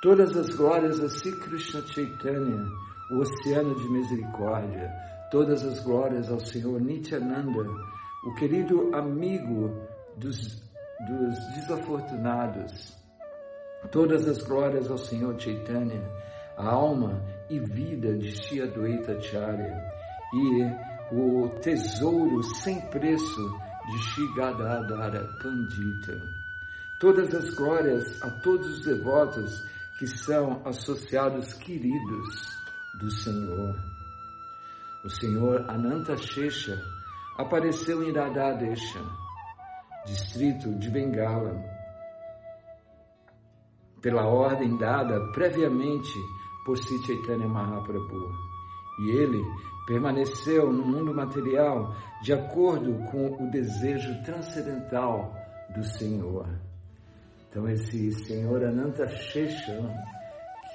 Todas 0.02 0.36
as 0.36 0.54
glórias 0.54 1.00
a 1.00 1.08
Sri 1.08 1.32
Krishna 1.32 1.82
Chaitanya, 1.82 2.64
o 3.10 3.18
oceano 3.18 3.74
de 3.74 3.88
misericórdia, 3.90 4.92
todas 5.30 5.64
as 5.64 5.82
glórias 5.84 6.30
ao 6.30 6.38
Senhor 6.38 6.80
Nityananda, 6.80 7.64
o 8.24 8.34
querido 8.34 8.94
amigo 8.94 9.86
dos, 10.16 10.62
dos 11.06 11.38
desafortunados. 11.54 12.96
Todas 13.92 14.26
as 14.26 14.42
glórias 14.42 14.90
ao 14.90 14.98
Senhor 14.98 15.38
Chaitanya, 15.38 16.02
a 16.56 16.68
alma 16.68 17.22
e 17.48 17.60
vida 17.60 18.16
de 18.16 18.32
Shri 18.32 18.62
Advaita 18.62 19.20
Charya 19.20 19.80
e 20.34 21.14
o 21.14 21.48
tesouro 21.60 22.42
sem 22.42 22.80
preço 22.90 23.58
de 23.86 23.98
Shri 23.98 24.34
Gadadara 24.34 25.24
Pandita. 25.40 26.20
Todas 27.00 27.32
as 27.32 27.54
glórias 27.54 28.20
a 28.22 28.30
todos 28.40 28.78
os 28.78 28.84
devotos 28.84 29.64
que 29.98 30.06
são 30.08 30.60
associados 30.66 31.54
queridos 31.54 32.58
do 32.98 33.10
Senhor. 33.10 33.76
O 35.04 35.08
Senhor 35.08 35.64
Ananta 35.70 36.16
Shesha 36.16 36.82
apareceu 37.38 38.02
em 38.02 38.12
Radhadesha, 38.12 39.00
distrito 40.04 40.74
de 40.76 40.90
Bengala, 40.90 41.62
pela 44.02 44.26
ordem 44.26 44.76
dada 44.76 45.20
previamente 45.32 46.12
por 46.66 46.76
Sri 46.76 46.98
Chaitanya 47.06 47.48
Mahaprabhu. 47.48 48.32
E 49.00 49.10
ele 49.10 49.40
permaneceu 49.86 50.72
no 50.72 50.84
mundo 50.84 51.14
material 51.14 51.94
de 52.22 52.32
acordo 52.32 52.98
com 53.10 53.44
o 53.44 53.50
desejo 53.50 54.20
transcendental 54.24 55.32
do 55.74 55.84
Senhor. 55.84 56.48
Então 57.48 57.68
esse 57.68 58.10
Senhor 58.12 58.64
Ananta 58.64 59.06
Shesha, 59.06 59.80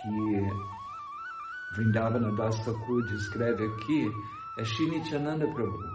que 0.02 1.76
Vrindavana 1.76 2.32
Das 2.36 2.64
Thakur 2.64 3.04
descreve 3.08 3.66
aqui, 3.66 4.10
é 4.58 4.64
Shinityananda 4.64 5.46
Prabhu. 5.54 5.93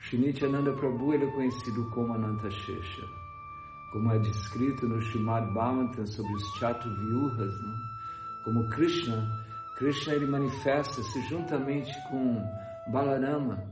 Shinityananda 0.00 0.72
Prabhu 0.72 1.14
ele 1.14 1.24
é 1.24 1.30
conhecido 1.32 1.90
como 1.90 2.14
Anantashesha, 2.14 3.02
como 3.92 4.12
é 4.12 4.18
descrito 4.18 4.86
no 4.86 4.98
Srimad 4.98 5.52
Bhagavatam 5.52 6.06
sobre 6.06 6.32
os 6.34 6.58
Chaturvyuhas, 6.58 7.62
né? 7.62 7.74
como 8.44 8.68
Krishna, 8.70 9.28
Krishna 9.78 10.14
ele 10.14 10.26
manifesta-se 10.26 11.20
juntamente 11.28 11.92
com 12.08 12.42
Balarama, 12.92 13.62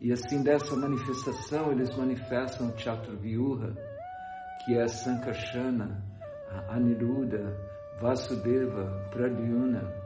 e 0.00 0.12
assim 0.12 0.42
dessa 0.42 0.74
manifestação 0.74 1.72
eles 1.72 1.94
manifestam 1.96 2.76
Chaturvyuha, 2.76 3.74
que 4.64 4.76
é 4.76 4.88
Sankarsana, 4.88 6.02
Aniruddha, 6.68 7.56
Vasudeva, 8.00 9.08
Pradyuna, 9.10 10.01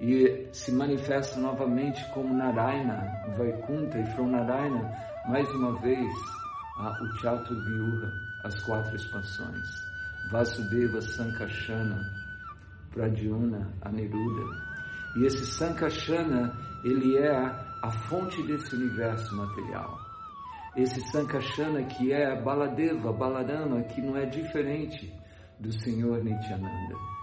e 0.00 0.48
se 0.52 0.72
manifesta 0.72 1.40
novamente 1.40 2.04
como 2.12 2.34
Narayana, 2.34 3.24
Vaikunta 3.36 3.98
e 3.98 4.06
from 4.12 4.28
Narayana, 4.28 4.92
mais 5.28 5.48
uma 5.54 5.74
vez, 5.80 6.12
o 6.78 7.16
Chaturvyuha, 7.18 8.12
as 8.44 8.60
quatro 8.62 8.94
expansões, 8.94 9.64
Vasudeva, 10.30 11.00
Sankashana, 11.00 11.98
Pradyuna, 12.90 13.72
Aniruddha. 13.82 14.44
E 15.16 15.24
esse 15.24 15.46
Sankashana, 15.46 16.52
ele 16.84 17.16
é 17.16 17.34
a 17.82 17.90
fonte 17.90 18.42
desse 18.42 18.74
universo 18.76 19.34
material. 19.34 19.98
Esse 20.76 21.00
Sankashana 21.10 21.82
que 21.84 22.12
é 22.12 22.38
Baladeva, 22.42 23.12
Balarama, 23.12 23.82
que 23.84 24.02
não 24.02 24.14
é 24.16 24.26
diferente 24.26 25.10
do 25.58 25.72
Senhor 25.72 26.22
Nityananda. 26.22 27.15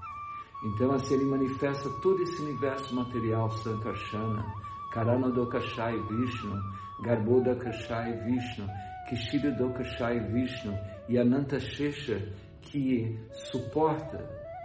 Então, 0.64 0.94
assim, 0.94 1.16
ele 1.16 1.26
manifesta 1.26 1.90
todo 2.02 2.22
esse 2.22 2.42
universo 2.42 2.96
material, 2.96 3.50
Sankarsana, 3.52 4.46
Karanadokashai 4.94 6.00
Vishnu, 6.04 6.56
Garbhodakashai 7.02 8.14
Vishnu, 8.24 8.66
Kishiridokashai 9.10 10.20
Vishnu 10.32 10.74
e 11.10 11.18
Ananta 11.18 11.60
Shesha, 11.60 12.34
que 12.62 13.20
suporta 13.52 14.18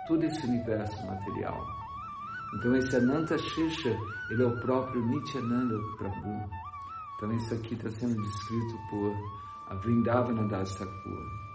todo 0.06 0.22
esse 0.24 0.46
universo 0.46 1.04
material. 1.04 1.66
Então, 2.54 2.76
esse 2.76 2.96
Ananta 2.96 3.36
Shesha, 3.36 3.96
ele 4.30 4.42
é 4.42 4.46
o 4.46 4.60
próprio 4.60 5.04
Nityananda 5.04 5.74
Prabhu. 5.98 6.48
Então, 7.16 7.32
isso 7.32 7.54
aqui 7.54 7.74
está 7.74 7.90
sendo 7.90 8.22
descrito 8.22 8.74
por 8.90 9.12
a 9.68 9.74
Vrindavana 9.74 10.46
Das 10.48 10.74
Thakur. 10.76 11.47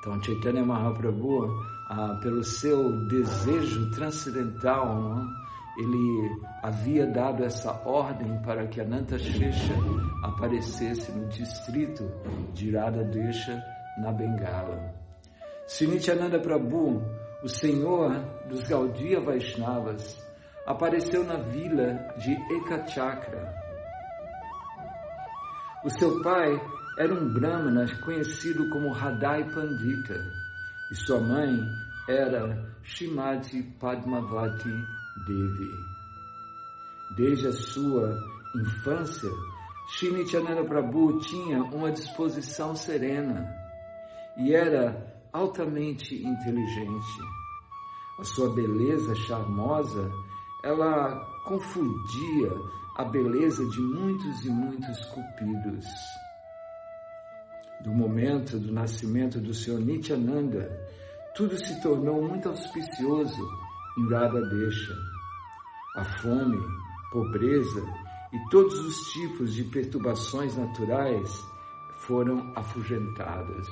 Então, 0.00 0.22
Chaitanya 0.22 0.64
Mahaprabhu, 0.64 1.48
ah, 1.90 2.18
pelo 2.22 2.42
seu 2.42 3.06
desejo 3.06 3.90
transcendental? 3.90 5.18
É? 5.44 5.48
ele 5.78 6.42
havia 6.60 7.06
dado 7.06 7.44
essa 7.44 7.70
ordem 7.84 8.36
para 8.42 8.66
que 8.66 8.80
Ananta 8.80 9.16
Shesha 9.16 9.74
aparecesse 10.24 11.12
no 11.12 11.28
distrito 11.28 12.10
de 12.52 12.76
Radhadesha, 12.76 13.62
na 13.98 14.12
Bengala. 14.12 14.92
Sinityananda 15.68 16.40
Prabhu, 16.40 17.00
o 17.44 17.48
senhor 17.48 18.10
dos 18.48 18.64
Gaudiya 18.64 19.20
Vaishnavas, 19.20 20.20
apareceu 20.66 21.22
na 21.22 21.36
vila 21.36 21.94
de 22.16 22.32
Ekachakra. 22.56 23.54
O 25.84 25.90
seu 25.90 26.20
pai 26.22 26.60
era 26.98 27.14
um 27.14 27.32
Brahmana 27.32 27.86
conhecido 28.00 28.68
como 28.70 28.90
Radai 28.90 29.48
Pandita 29.54 30.20
e 30.90 30.96
sua 30.96 31.20
mãe 31.20 31.56
era 32.08 32.74
Shimati 32.82 33.62
Padmavati 33.78 34.68
Devi. 35.24 35.70
Desde 37.16 37.46
a 37.46 37.52
sua 37.52 38.18
infância, 38.56 39.30
Shri 39.90 40.24
Prabhu 40.66 41.20
tinha 41.20 41.62
uma 41.62 41.92
disposição 41.92 42.74
serena 42.74 43.48
e 44.36 44.52
era 44.52 45.22
altamente 45.32 46.16
inteligente. 46.16 47.22
A 48.18 48.24
sua 48.24 48.52
beleza 48.52 49.14
charmosa, 49.14 50.10
ela 50.64 51.14
confundia 51.44 52.50
a 52.96 53.04
beleza 53.04 53.64
de 53.68 53.80
muitos 53.80 54.44
e 54.44 54.50
muitos 54.50 55.04
cupidos. 55.04 55.86
Do 57.84 57.90
momento 57.92 58.58
do 58.58 58.72
nascimento 58.72 59.40
do 59.40 59.54
Senhor 59.54 59.80
Nityananda, 59.80 60.68
tudo 61.34 61.56
se 61.56 61.80
tornou 61.80 62.20
muito 62.22 62.48
auspicioso 62.48 63.48
em 63.98 64.08
Radha 64.10 64.40
Deixa. 64.40 64.96
A 65.96 66.04
fome, 66.04 66.58
pobreza 67.12 67.86
e 68.32 68.50
todos 68.50 68.78
os 68.78 69.12
tipos 69.12 69.54
de 69.54 69.64
perturbações 69.64 70.56
naturais 70.56 71.44
foram 72.00 72.52
afugentadas. 72.56 73.66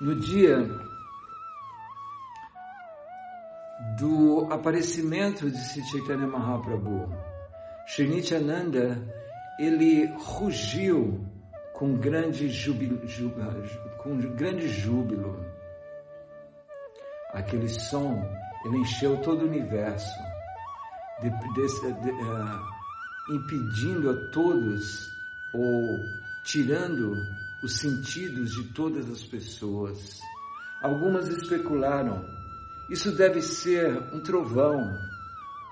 No 0.00 0.14
dia 0.14 0.58
do 3.98 4.46
aparecimento 4.52 5.50
de 5.50 5.58
Sri 5.58 5.82
Chaitanya 5.84 6.26
Mahaprabhu, 6.26 7.12
Srinityananda, 7.86 9.02
ele 9.58 10.06
rugiu 10.16 11.26
com 11.74 11.96
grande 11.96 12.48
júbilo, 12.48 13.00
com 13.98 14.16
grande 14.34 14.68
júbilo. 14.68 15.44
Aquele 17.32 17.68
som, 17.68 18.22
ele 18.64 18.78
encheu 18.78 19.20
todo 19.20 19.42
o 19.42 19.48
universo, 19.48 20.16
de, 21.20 21.30
de, 21.30 21.92
de, 22.00 22.10
uh, 22.10 23.34
impedindo 23.34 24.10
a 24.10 24.30
todos 24.30 25.08
ou 25.52 25.98
tirando 26.44 27.14
os 27.62 27.78
sentidos 27.78 28.52
de 28.52 28.72
todas 28.72 29.10
as 29.10 29.24
pessoas. 29.24 30.20
Algumas 30.82 31.28
especularam, 31.28 32.24
isso 32.90 33.10
deve 33.16 33.42
ser 33.42 33.98
um 34.14 34.20
trovão. 34.20 34.80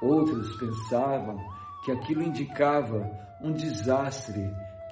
Outros 0.03 0.55
pensavam 0.57 1.56
que 1.87 1.93
aquilo 1.93 2.21
indicava 2.21 3.09
um 3.41 3.53
desastre 3.53 4.43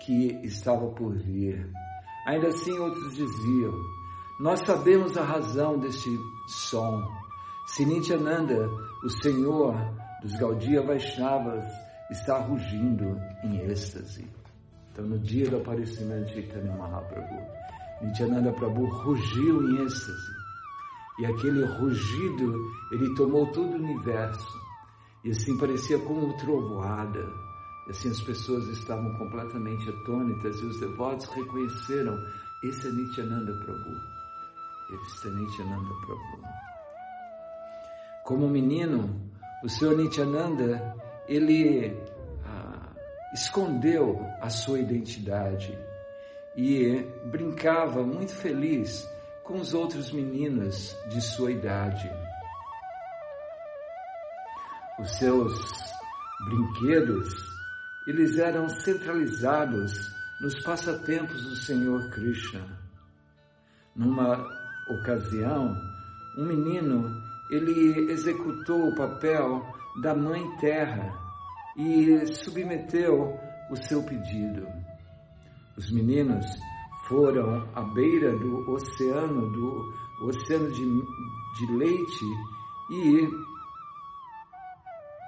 que 0.06 0.38
estava 0.44 0.86
por 0.92 1.12
vir. 1.16 1.68
Ainda 2.24 2.46
assim, 2.46 2.70
outros 2.78 3.16
diziam: 3.16 3.74
Nós 4.38 4.60
sabemos 4.60 5.16
a 5.16 5.24
razão 5.24 5.76
deste 5.76 6.08
som. 6.46 7.02
Sinityananda, 7.66 8.70
o 9.02 9.08
Senhor 9.08 9.74
dos 10.22 10.36
Gaudiya 10.36 10.82
Vaishnavas, 10.82 11.64
está 12.12 12.38
rugindo 12.38 13.20
em 13.42 13.58
êxtase. 13.68 14.24
Então, 14.92 15.04
no 15.04 15.18
dia 15.18 15.50
do 15.50 15.56
aparecimento 15.56 16.26
de 16.26 16.34
Chaitanya 16.34 16.76
Mahaprabhu, 16.76 17.42
Nityananda 18.02 18.52
Prabhu 18.52 18.86
rugiu 18.86 19.68
em 19.68 19.84
êxtase. 19.84 20.32
E 21.18 21.26
aquele 21.26 21.64
rugido, 21.64 22.54
ele 22.92 23.12
tomou 23.16 23.50
todo 23.50 23.72
o 23.72 23.82
universo. 23.82 24.63
E 25.24 25.30
assim 25.30 25.56
parecia 25.56 25.98
como 25.98 26.36
trovoada. 26.36 27.26
E 27.86 27.90
assim 27.90 28.10
as 28.10 28.20
pessoas 28.20 28.66
estavam 28.68 29.12
completamente 29.16 29.88
atônitas 29.88 30.60
e 30.60 30.64
os 30.66 30.80
devotos 30.80 31.26
reconheceram: 31.26 32.16
esse 32.62 32.88
é 32.88 32.92
Nityananda 32.92 33.52
Prabhu. 33.64 33.96
Esse 34.92 35.28
é 35.28 35.30
Nityananda 35.30 35.94
Prabhu. 36.06 36.42
Como 38.24 38.48
menino, 38.48 39.20
o 39.62 39.68
Senhor 39.68 39.96
Nityananda, 39.96 40.94
ele 41.28 41.96
escondeu 43.34 44.20
a 44.40 44.48
sua 44.48 44.78
identidade 44.78 45.76
e 46.56 47.02
brincava 47.26 48.04
muito 48.04 48.32
feliz 48.32 49.06
com 49.42 49.54
os 49.54 49.74
outros 49.74 50.12
meninos 50.12 50.96
de 51.08 51.20
sua 51.20 51.50
idade. 51.50 52.08
Os 54.96 55.10
seus 55.16 55.52
brinquedos, 56.44 57.34
eles 58.06 58.38
eram 58.38 58.68
centralizados 58.68 59.92
nos 60.40 60.62
passatempos 60.62 61.42
do 61.42 61.56
Senhor 61.56 62.10
Krishna. 62.10 62.78
Numa 63.96 64.46
ocasião, 64.88 65.74
um 66.38 66.46
menino, 66.46 67.10
ele 67.50 68.12
executou 68.12 68.88
o 68.88 68.94
papel 68.94 69.66
da 70.00 70.14
mãe 70.14 70.44
terra 70.58 71.12
e 71.76 72.24
submeteu 72.26 73.36
o 73.70 73.76
seu 73.76 74.00
pedido. 74.04 74.64
Os 75.76 75.90
meninos 75.90 76.46
foram 77.08 77.68
à 77.74 77.82
beira 77.82 78.36
do 78.38 78.70
oceano, 78.70 79.50
do 79.50 79.92
oceano 80.22 80.70
de, 80.70 80.84
de 81.58 81.72
leite 81.72 82.24
e 82.90 83.53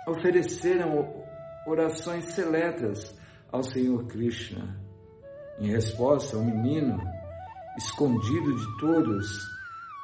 ofereceram 0.06 1.24
orações 1.66 2.24
seletas 2.26 3.18
ao 3.50 3.62
Senhor 3.62 4.06
Krishna. 4.06 4.80
Em 5.58 5.68
resposta, 5.68 6.36
o 6.36 6.44
menino, 6.44 7.00
escondido 7.76 8.54
de 8.54 8.78
todos, 8.78 9.26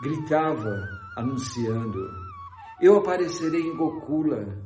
gritava, 0.03 0.89
anunciando: 1.17 2.11
Eu 2.81 2.97
aparecerei 2.97 3.63
em 3.63 3.77
Gokula 3.77 4.59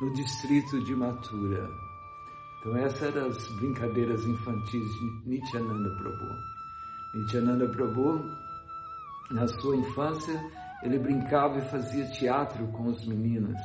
no 0.00 0.12
distrito 0.12 0.82
de 0.84 0.94
Mathura. 0.96 1.68
Então 2.58 2.76
essas 2.76 3.02
eram 3.02 3.28
as 3.28 3.48
brincadeiras 3.56 4.24
infantis 4.26 4.92
de 4.94 5.28
Nityananda 5.28 5.90
Prabhu. 5.96 6.34
Nityananda 7.14 7.68
Prabhu, 7.68 8.24
na 9.30 9.46
sua 9.46 9.76
infância, 9.76 10.38
ele 10.82 10.98
brincava 10.98 11.58
e 11.58 11.68
fazia 11.70 12.06
teatro 12.10 12.66
com 12.68 12.88
os 12.88 13.06
meninos. 13.06 13.58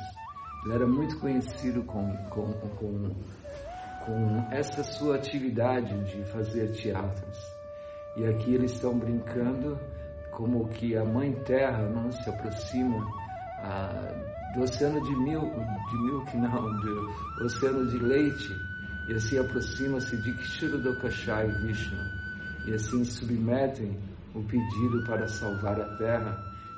Ele 0.66 0.74
era 0.74 0.86
muito 0.86 1.16
conhecido 1.20 1.84
com, 1.84 2.12
com, 2.28 2.52
com, 2.52 3.14
com 4.04 4.48
essa 4.50 4.82
sua 4.82 5.14
atividade 5.14 5.96
de 6.06 6.24
fazer 6.24 6.72
teatros. 6.72 7.38
E 8.16 8.26
aqui 8.26 8.54
eles 8.54 8.72
estão 8.72 8.98
brincando 8.98 9.78
como 10.32 10.68
que 10.70 10.96
a 10.96 11.04
Mãe 11.04 11.32
Terra 11.44 11.88
não 11.88 12.10
se 12.10 12.28
aproxima 12.28 12.98
ah, 13.62 14.52
do 14.56 14.62
oceano 14.62 15.00
de 15.02 15.16
milk, 15.16 15.54
de 15.54 15.98
milk 16.02 16.36
não, 16.36 16.76
do 16.80 17.44
oceano 17.44 17.86
de 17.86 17.98
leite, 17.98 18.52
e 19.08 19.14
assim 19.14 19.38
aproxima-se 19.38 20.16
de 20.16 20.32
Kshirodokashai 20.32 21.46
Vishnu, 21.62 22.02
e 22.66 22.74
assim 22.74 23.04
submetem 23.04 23.96
o 24.34 24.42
pedido 24.42 25.04
para 25.06 25.28
salvar 25.28 25.80
a 25.80 25.96
terra, 25.96 26.36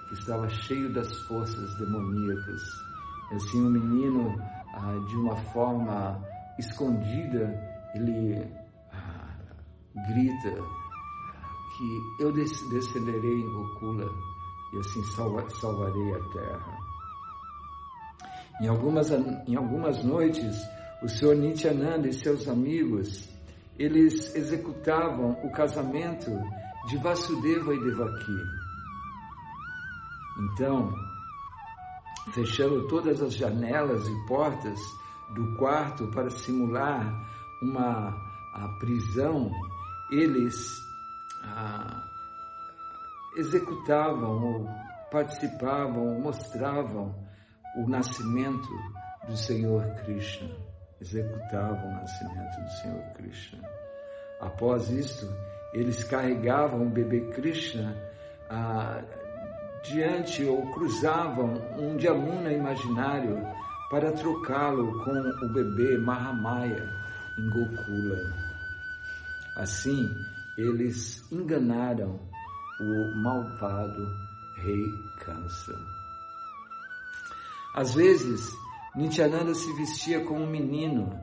que 0.09 0.15
estava 0.15 0.47
cheio 0.47 0.93
das 0.93 1.11
forças 1.21 1.75
demoníacas. 1.79 2.88
Assim 3.33 3.61
o 3.61 3.71
menino, 3.71 4.41
ah, 4.75 5.05
de 5.07 5.17
uma 5.17 5.37
forma 5.53 6.23
escondida, 6.59 7.53
ele 7.95 8.43
ah, 8.93 9.37
grita 10.09 10.55
que 11.77 12.23
eu 12.25 12.33
descenderei 12.33 13.41
em 13.41 13.53
Gokula 13.53 14.11
e 14.73 14.79
assim 14.79 15.03
salva, 15.05 15.49
salvarei 15.51 16.15
a 16.15 16.21
terra. 16.33 16.79
Em 18.61 18.67
algumas, 18.69 19.11
em 19.11 19.57
algumas 19.57 20.03
noites, 20.03 20.59
o 21.03 21.09
Senhor 21.09 21.37
Nityananda 21.37 22.09
e 22.09 22.13
seus 22.13 22.49
amigos, 22.49 23.29
eles 23.79 24.35
executavam 24.35 25.31
o 25.45 25.53
casamento 25.53 26.31
de 26.89 26.97
Vasudeva 26.99 27.73
e 27.73 27.85
Devaki. 27.85 28.33
Então, 30.41 30.93
fechando 32.33 32.87
todas 32.89 33.23
as 33.23 33.35
janelas 33.35 34.07
e 34.07 34.27
portas 34.27 34.79
do 35.35 35.57
quarto 35.57 36.09
para 36.09 36.31
simular 36.31 37.07
uma 37.63 38.29
a 38.55 38.69
prisão, 38.81 39.51
eles 40.11 40.77
executavam 43.37 44.43
ou 44.43 44.69
participavam, 45.11 46.15
ou 46.15 46.21
mostravam 46.21 47.15
o 47.77 47.89
nascimento 47.89 48.69
do 49.27 49.37
Senhor 49.37 49.85
Krishna, 50.05 50.51
executavam 51.01 51.89
o 51.89 51.95
nascimento 51.95 52.61
do 52.61 52.71
Senhor 52.83 53.03
Krishna. 53.15 53.69
Após 54.41 54.91
isto, 54.91 55.27
eles 55.73 56.03
carregavam 56.05 56.87
o 56.87 56.91
bebê 56.91 57.21
Krishna 57.33 57.97
ah, 58.51 59.03
diante 59.85 60.45
ou 60.45 60.71
cruzavam 60.73 61.55
um 61.79 61.99
Jamuna 61.99 62.53
imaginário 62.53 63.47
para 63.91 64.13
trocá-lo 64.13 65.03
com 65.05 65.47
o 65.47 65.53
bebê 65.53 65.97
Mahamaya 65.99 66.89
em 67.39 67.51
Gokula. 67.51 68.19
Assim, 69.57 70.09
eles 70.57 71.25
enganaram 71.33 72.21
o 72.81 73.23
malvado 73.23 74.07
rei 74.57 74.85
Kansa. 75.25 75.75
Às 77.75 77.95
vezes, 77.95 78.53
Nityananda 78.95 79.55
se 79.55 79.73
vestia 79.75 80.25
como 80.25 80.43
um 80.43 80.51
menino 80.51 81.19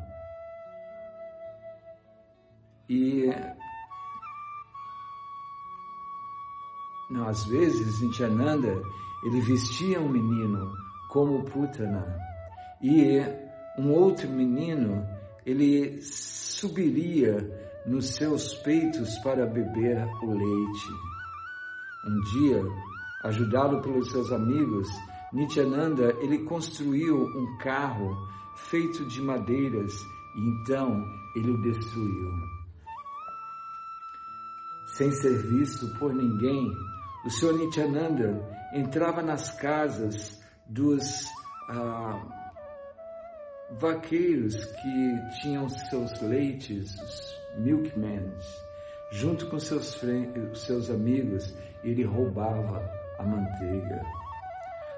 e 2.89 3.29
às 7.23 7.45
vezes 7.45 8.01
Nityananda 8.01 8.81
ele 9.23 9.41
vestia 9.41 9.99
um 9.99 10.09
menino 10.09 10.71
como 11.09 11.43
Putana 11.45 12.05
e 12.81 13.19
um 13.77 13.91
outro 13.91 14.29
menino 14.29 15.05
ele 15.45 16.01
subiria 16.01 17.37
nos 17.85 18.15
seus 18.15 18.55
peitos 18.55 19.17
para 19.19 19.45
beber 19.45 20.03
o 20.23 20.31
leite. 20.31 20.87
Um 22.07 22.21
dia, 22.33 22.63
ajudado 23.23 23.81
pelos 23.81 24.11
seus 24.11 24.31
amigos, 24.31 24.87
Nityananda 25.31 26.15
ele 26.21 26.39
construiu 26.39 27.25
um 27.25 27.57
carro 27.57 28.15
feito 28.55 29.05
de 29.05 29.21
madeiras 29.21 29.93
e 30.35 30.41
então 30.41 31.03
ele 31.35 31.51
o 31.51 31.61
destruiu. 31.61 32.31
Sem 34.87 35.11
ser 35.11 35.37
visto 35.37 35.87
por 35.99 36.13
ninguém, 36.13 36.71
o 37.25 37.29
Sr. 37.29 37.53
Nityananda 37.53 38.39
entrava 38.71 39.21
nas 39.23 39.49
casas 39.59 40.39
dos 40.67 41.25
ah, 41.69 42.21
vaqueiros 43.79 44.63
que 44.63 45.41
tinham 45.41 45.67
seus 45.67 46.21
leites, 46.21 46.93
os 47.01 47.35
milkmen, 47.57 48.31
junto 49.11 49.47
com 49.47 49.57
seus, 49.57 49.99
seus 50.53 50.89
amigos, 50.91 51.55
ele 51.83 52.03
roubava 52.03 52.87
a 53.17 53.23
manteiga. 53.23 54.03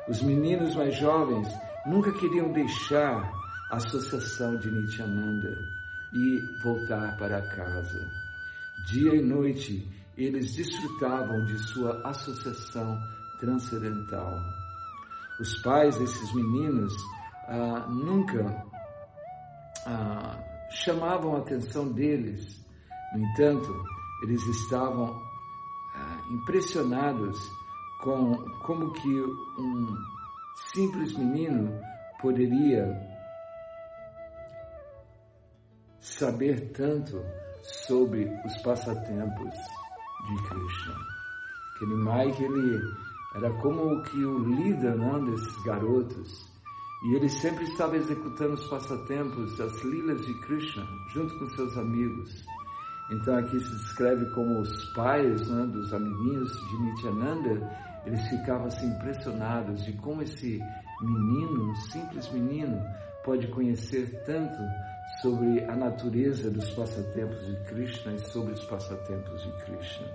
Os 0.10 0.22
meninos 0.22 0.76
mais 0.76 0.96
jovens 0.96 1.48
nunca 1.86 2.12
queriam 2.12 2.52
deixar 2.52 3.32
a 3.72 3.78
associação 3.78 4.58
de 4.58 4.70
Nityananda 4.70 5.58
e 6.14 6.62
voltar 6.62 7.16
para 7.18 7.42
casa. 7.56 8.10
Dia 8.86 9.16
e 9.16 9.22
noite 9.22 9.97
eles 10.18 10.56
desfrutavam 10.56 11.46
de 11.46 11.58
sua 11.60 12.02
associação 12.08 12.98
transcendental. 13.40 14.34
Os 15.40 15.62
pais 15.62 15.96
desses 15.98 16.34
meninos 16.34 16.94
ah, 17.48 17.88
nunca 17.88 18.66
ah, 19.86 20.68
chamavam 20.72 21.36
a 21.36 21.40
atenção 21.40 21.92
deles. 21.94 22.66
No 23.14 23.24
entanto, 23.24 23.72
eles 24.24 24.44
estavam 24.48 25.16
ah, 25.96 26.20
impressionados 26.32 27.38
com 28.02 28.36
como 28.66 28.92
que 28.94 29.22
um 29.60 29.96
simples 30.74 31.14
menino 31.14 31.80
poderia 32.20 32.86
saber 36.00 36.72
tanto 36.72 37.22
sobre 37.62 38.26
os 38.46 38.58
passatempos 38.64 39.54
de 40.28 40.44
Krishna. 40.44 40.96
Aquele 41.76 41.96
Mike, 41.96 42.44
ele 42.44 42.80
era 43.36 43.50
como 43.62 44.02
que 44.04 44.24
o 44.24 44.40
líder 44.40 44.96
não, 44.98 45.24
desses 45.26 45.64
garotos. 45.64 46.52
E 47.04 47.16
ele 47.16 47.30
sempre 47.30 47.64
estava 47.66 47.96
executando 47.96 48.54
os 48.54 48.68
passatempos, 48.68 49.60
as 49.62 49.84
lilas 49.84 50.26
de 50.26 50.34
Krishna, 50.42 50.88
junto 51.14 51.38
com 51.38 51.48
seus 51.50 51.78
amigos. 51.78 52.46
Então 53.12 53.38
aqui 53.38 53.60
se 53.60 53.72
descreve 53.72 54.26
como 54.32 54.60
os 54.60 54.86
pais 54.94 55.48
né, 55.48 55.66
dos 55.68 55.94
amiguinhos 55.94 56.52
de 56.68 56.78
Nityananda, 56.78 57.87
eles 58.08 58.28
ficavam 58.28 58.68
assim 58.68 58.88
impressionados 58.88 59.86
de 59.86 59.94
como 59.94 60.22
esse 60.22 60.60
menino, 61.02 61.70
um 61.70 61.76
simples 61.92 62.30
menino, 62.32 62.82
pode 63.24 63.48
conhecer 63.50 64.24
tanto 64.26 64.58
sobre 65.22 65.64
a 65.66 65.76
natureza 65.76 66.50
dos 66.50 66.70
passatempos 66.72 67.46
de 67.46 67.56
Krishna 67.66 68.14
e 68.14 68.20
sobre 68.20 68.54
os 68.54 68.64
passatempos 68.66 69.44
de 69.44 69.52
Krishna. 69.64 70.08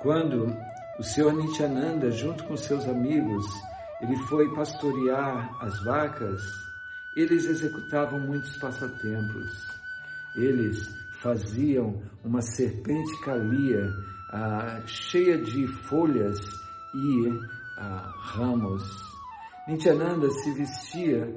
Quando 0.00 0.54
o 0.98 1.02
Senhor 1.02 1.32
Nityananda, 1.32 2.10
junto 2.10 2.44
com 2.44 2.56
seus 2.56 2.86
amigos, 2.86 3.46
ele 4.00 4.16
foi 4.28 4.52
pastorear 4.54 5.56
as 5.62 5.82
vacas, 5.84 6.42
eles 7.16 7.44
executavam 7.46 8.20
muitos 8.20 8.56
passatempos 8.58 9.82
eles 10.36 10.88
faziam 11.20 12.02
uma 12.24 12.40
serpente 12.40 13.20
calia 13.20 13.90
ah, 14.32 14.80
cheia 14.86 15.38
de 15.38 15.66
folhas 15.66 16.38
e 16.94 17.28
ah, 17.78 18.12
ramos. 18.18 18.82
Nityananda 19.68 20.28
se 20.30 20.52
vestia, 20.52 21.28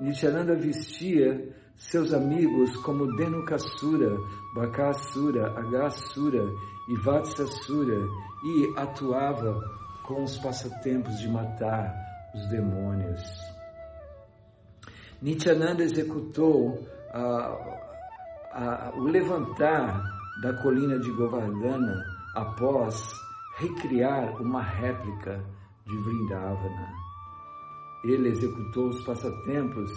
Nityananda 0.00 0.56
vestia 0.56 1.54
seus 1.76 2.12
amigos 2.12 2.76
como 2.78 3.14
Denukasura, 3.16 4.16
Bakasura, 4.54 5.58
Agasura 5.58 6.42
e 6.88 6.96
Vatsasura 7.04 7.98
e 8.44 8.74
atuava 8.76 9.60
com 10.04 10.24
os 10.24 10.38
passatempos 10.38 11.18
de 11.18 11.28
matar 11.28 11.94
os 12.34 12.48
demônios. 12.48 13.20
Nityananda 15.20 15.82
executou 15.82 16.86
o 18.94 19.00
levantar 19.04 20.15
da 20.42 20.52
colina 20.54 20.98
de 20.98 21.10
Govardhana 21.12 22.04
após 22.34 23.12
recriar 23.56 24.40
uma 24.40 24.62
réplica 24.62 25.42
de 25.86 25.96
Vrindavana. 25.96 26.92
Ele 28.04 28.28
executou 28.28 28.88
os 28.88 29.02
passatempos 29.04 29.90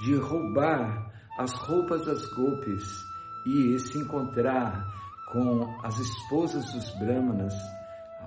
de 0.00 0.14
roubar 0.16 1.10
as 1.38 1.52
roupas 1.54 2.04
das 2.04 2.24
gopis 2.34 3.04
e 3.46 3.78
se 3.78 3.98
encontrar 3.98 4.86
com 5.32 5.78
as 5.82 5.98
esposas 5.98 6.72
dos 6.72 6.90
brahmanas 6.98 7.54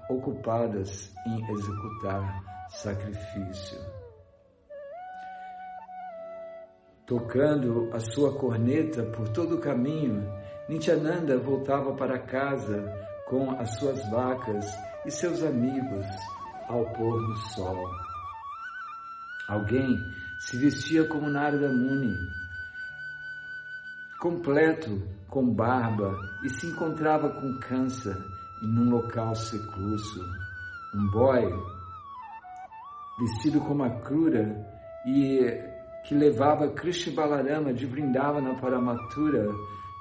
ocupadas 0.09 1.13
em 1.25 1.51
executar 1.51 2.43
sacrifício. 2.69 3.79
Tocando 7.05 7.89
a 7.93 7.99
sua 7.99 8.37
corneta 8.37 9.03
por 9.03 9.29
todo 9.29 9.55
o 9.55 9.59
caminho, 9.59 10.27
Nityananda 10.69 11.35
voltava 11.39 11.95
para 11.95 12.19
casa 12.19 12.93
com 13.27 13.49
as 13.59 13.75
suas 13.79 14.07
vacas 14.11 14.65
e 15.03 15.09
seus 15.09 15.41
amigos 15.41 16.05
ao 16.67 16.85
pôr 16.93 17.19
do 17.25 17.35
sol. 17.55 17.83
Alguém 19.47 19.97
se 20.39 20.57
vestia 20.57 21.07
como 21.07 21.27
Narada 21.27 21.69
Muni, 21.69 22.15
completo 24.21 25.01
com 25.27 25.51
barba, 25.51 26.15
e 26.43 26.49
se 26.49 26.67
encontrava 26.67 27.29
com 27.29 27.59
câncer 27.59 28.15
em 28.61 28.79
um 28.79 28.91
local 28.91 29.33
secluso. 29.33 30.23
Um 30.93 31.09
boy 31.09 31.51
vestido 33.19 33.59
como 33.61 33.83
a 33.83 33.89
crura 34.01 34.55
e 35.03 35.39
que 36.07 36.13
levava 36.13 36.69
Krishna 36.69 37.15
Balarama 37.15 37.73
de 37.73 37.87
Vrindavana 37.87 38.53
para 38.61 38.79
Mathura 38.79 39.49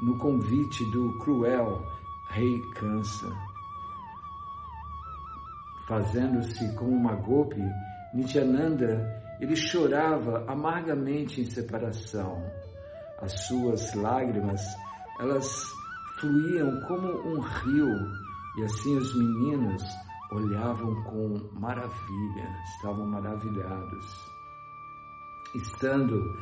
no 0.00 0.16
convite 0.18 0.84
do 0.90 1.18
cruel 1.18 1.82
rei 2.30 2.60
Kansa. 2.74 3.28
Fazendo-se 5.86 6.74
como 6.74 6.90
uma 6.90 7.14
gopi, 7.14 7.62
Nityananda, 8.14 9.06
ele 9.40 9.56
chorava 9.56 10.44
amargamente 10.46 11.40
em 11.40 11.44
separação. 11.44 12.42
As 13.20 13.32
suas 13.46 13.94
lágrimas, 13.94 14.60
elas 15.18 15.72
fluíam 16.20 16.80
como 16.82 17.08
um 17.08 17.40
rio, 17.40 17.88
e 18.58 18.64
assim 18.64 18.96
os 18.96 19.14
meninos 19.16 19.82
olhavam 20.30 20.94
com 21.04 21.50
maravilha, 21.58 22.48
estavam 22.76 23.06
maravilhados 23.06 24.38
estando 25.54 26.36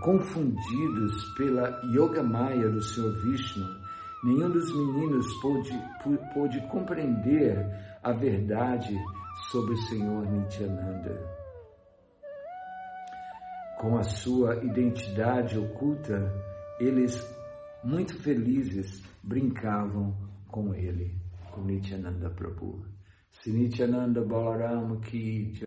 confundidos 0.00 1.24
pela 1.36 1.80
Yoga 1.86 2.22
Maya 2.22 2.68
do 2.68 2.82
Senhor 2.82 3.12
Vishnu, 3.22 3.66
nenhum 4.24 4.50
dos 4.50 4.70
meninos 4.74 5.32
pôde, 5.40 5.72
pôde 6.34 6.60
compreender 6.68 7.56
a 8.02 8.12
verdade 8.12 8.94
sobre 9.50 9.72
o 9.72 9.82
Senhor 9.88 10.30
Nityananda. 10.30 11.40
Com 13.78 13.96
a 13.96 14.02
sua 14.02 14.62
identidade 14.62 15.58
oculta, 15.58 16.30
eles, 16.78 17.26
muito 17.82 18.20
felizes, 18.22 19.02
brincavam 19.22 20.14
com 20.48 20.74
ele, 20.74 21.18
com 21.50 21.62
Nityananda 21.62 22.28
Prabhu. 22.28 22.84
Se 23.32 23.50
Nityananda 23.50 24.22
Balaram 24.22 25.00
ki 25.00 25.52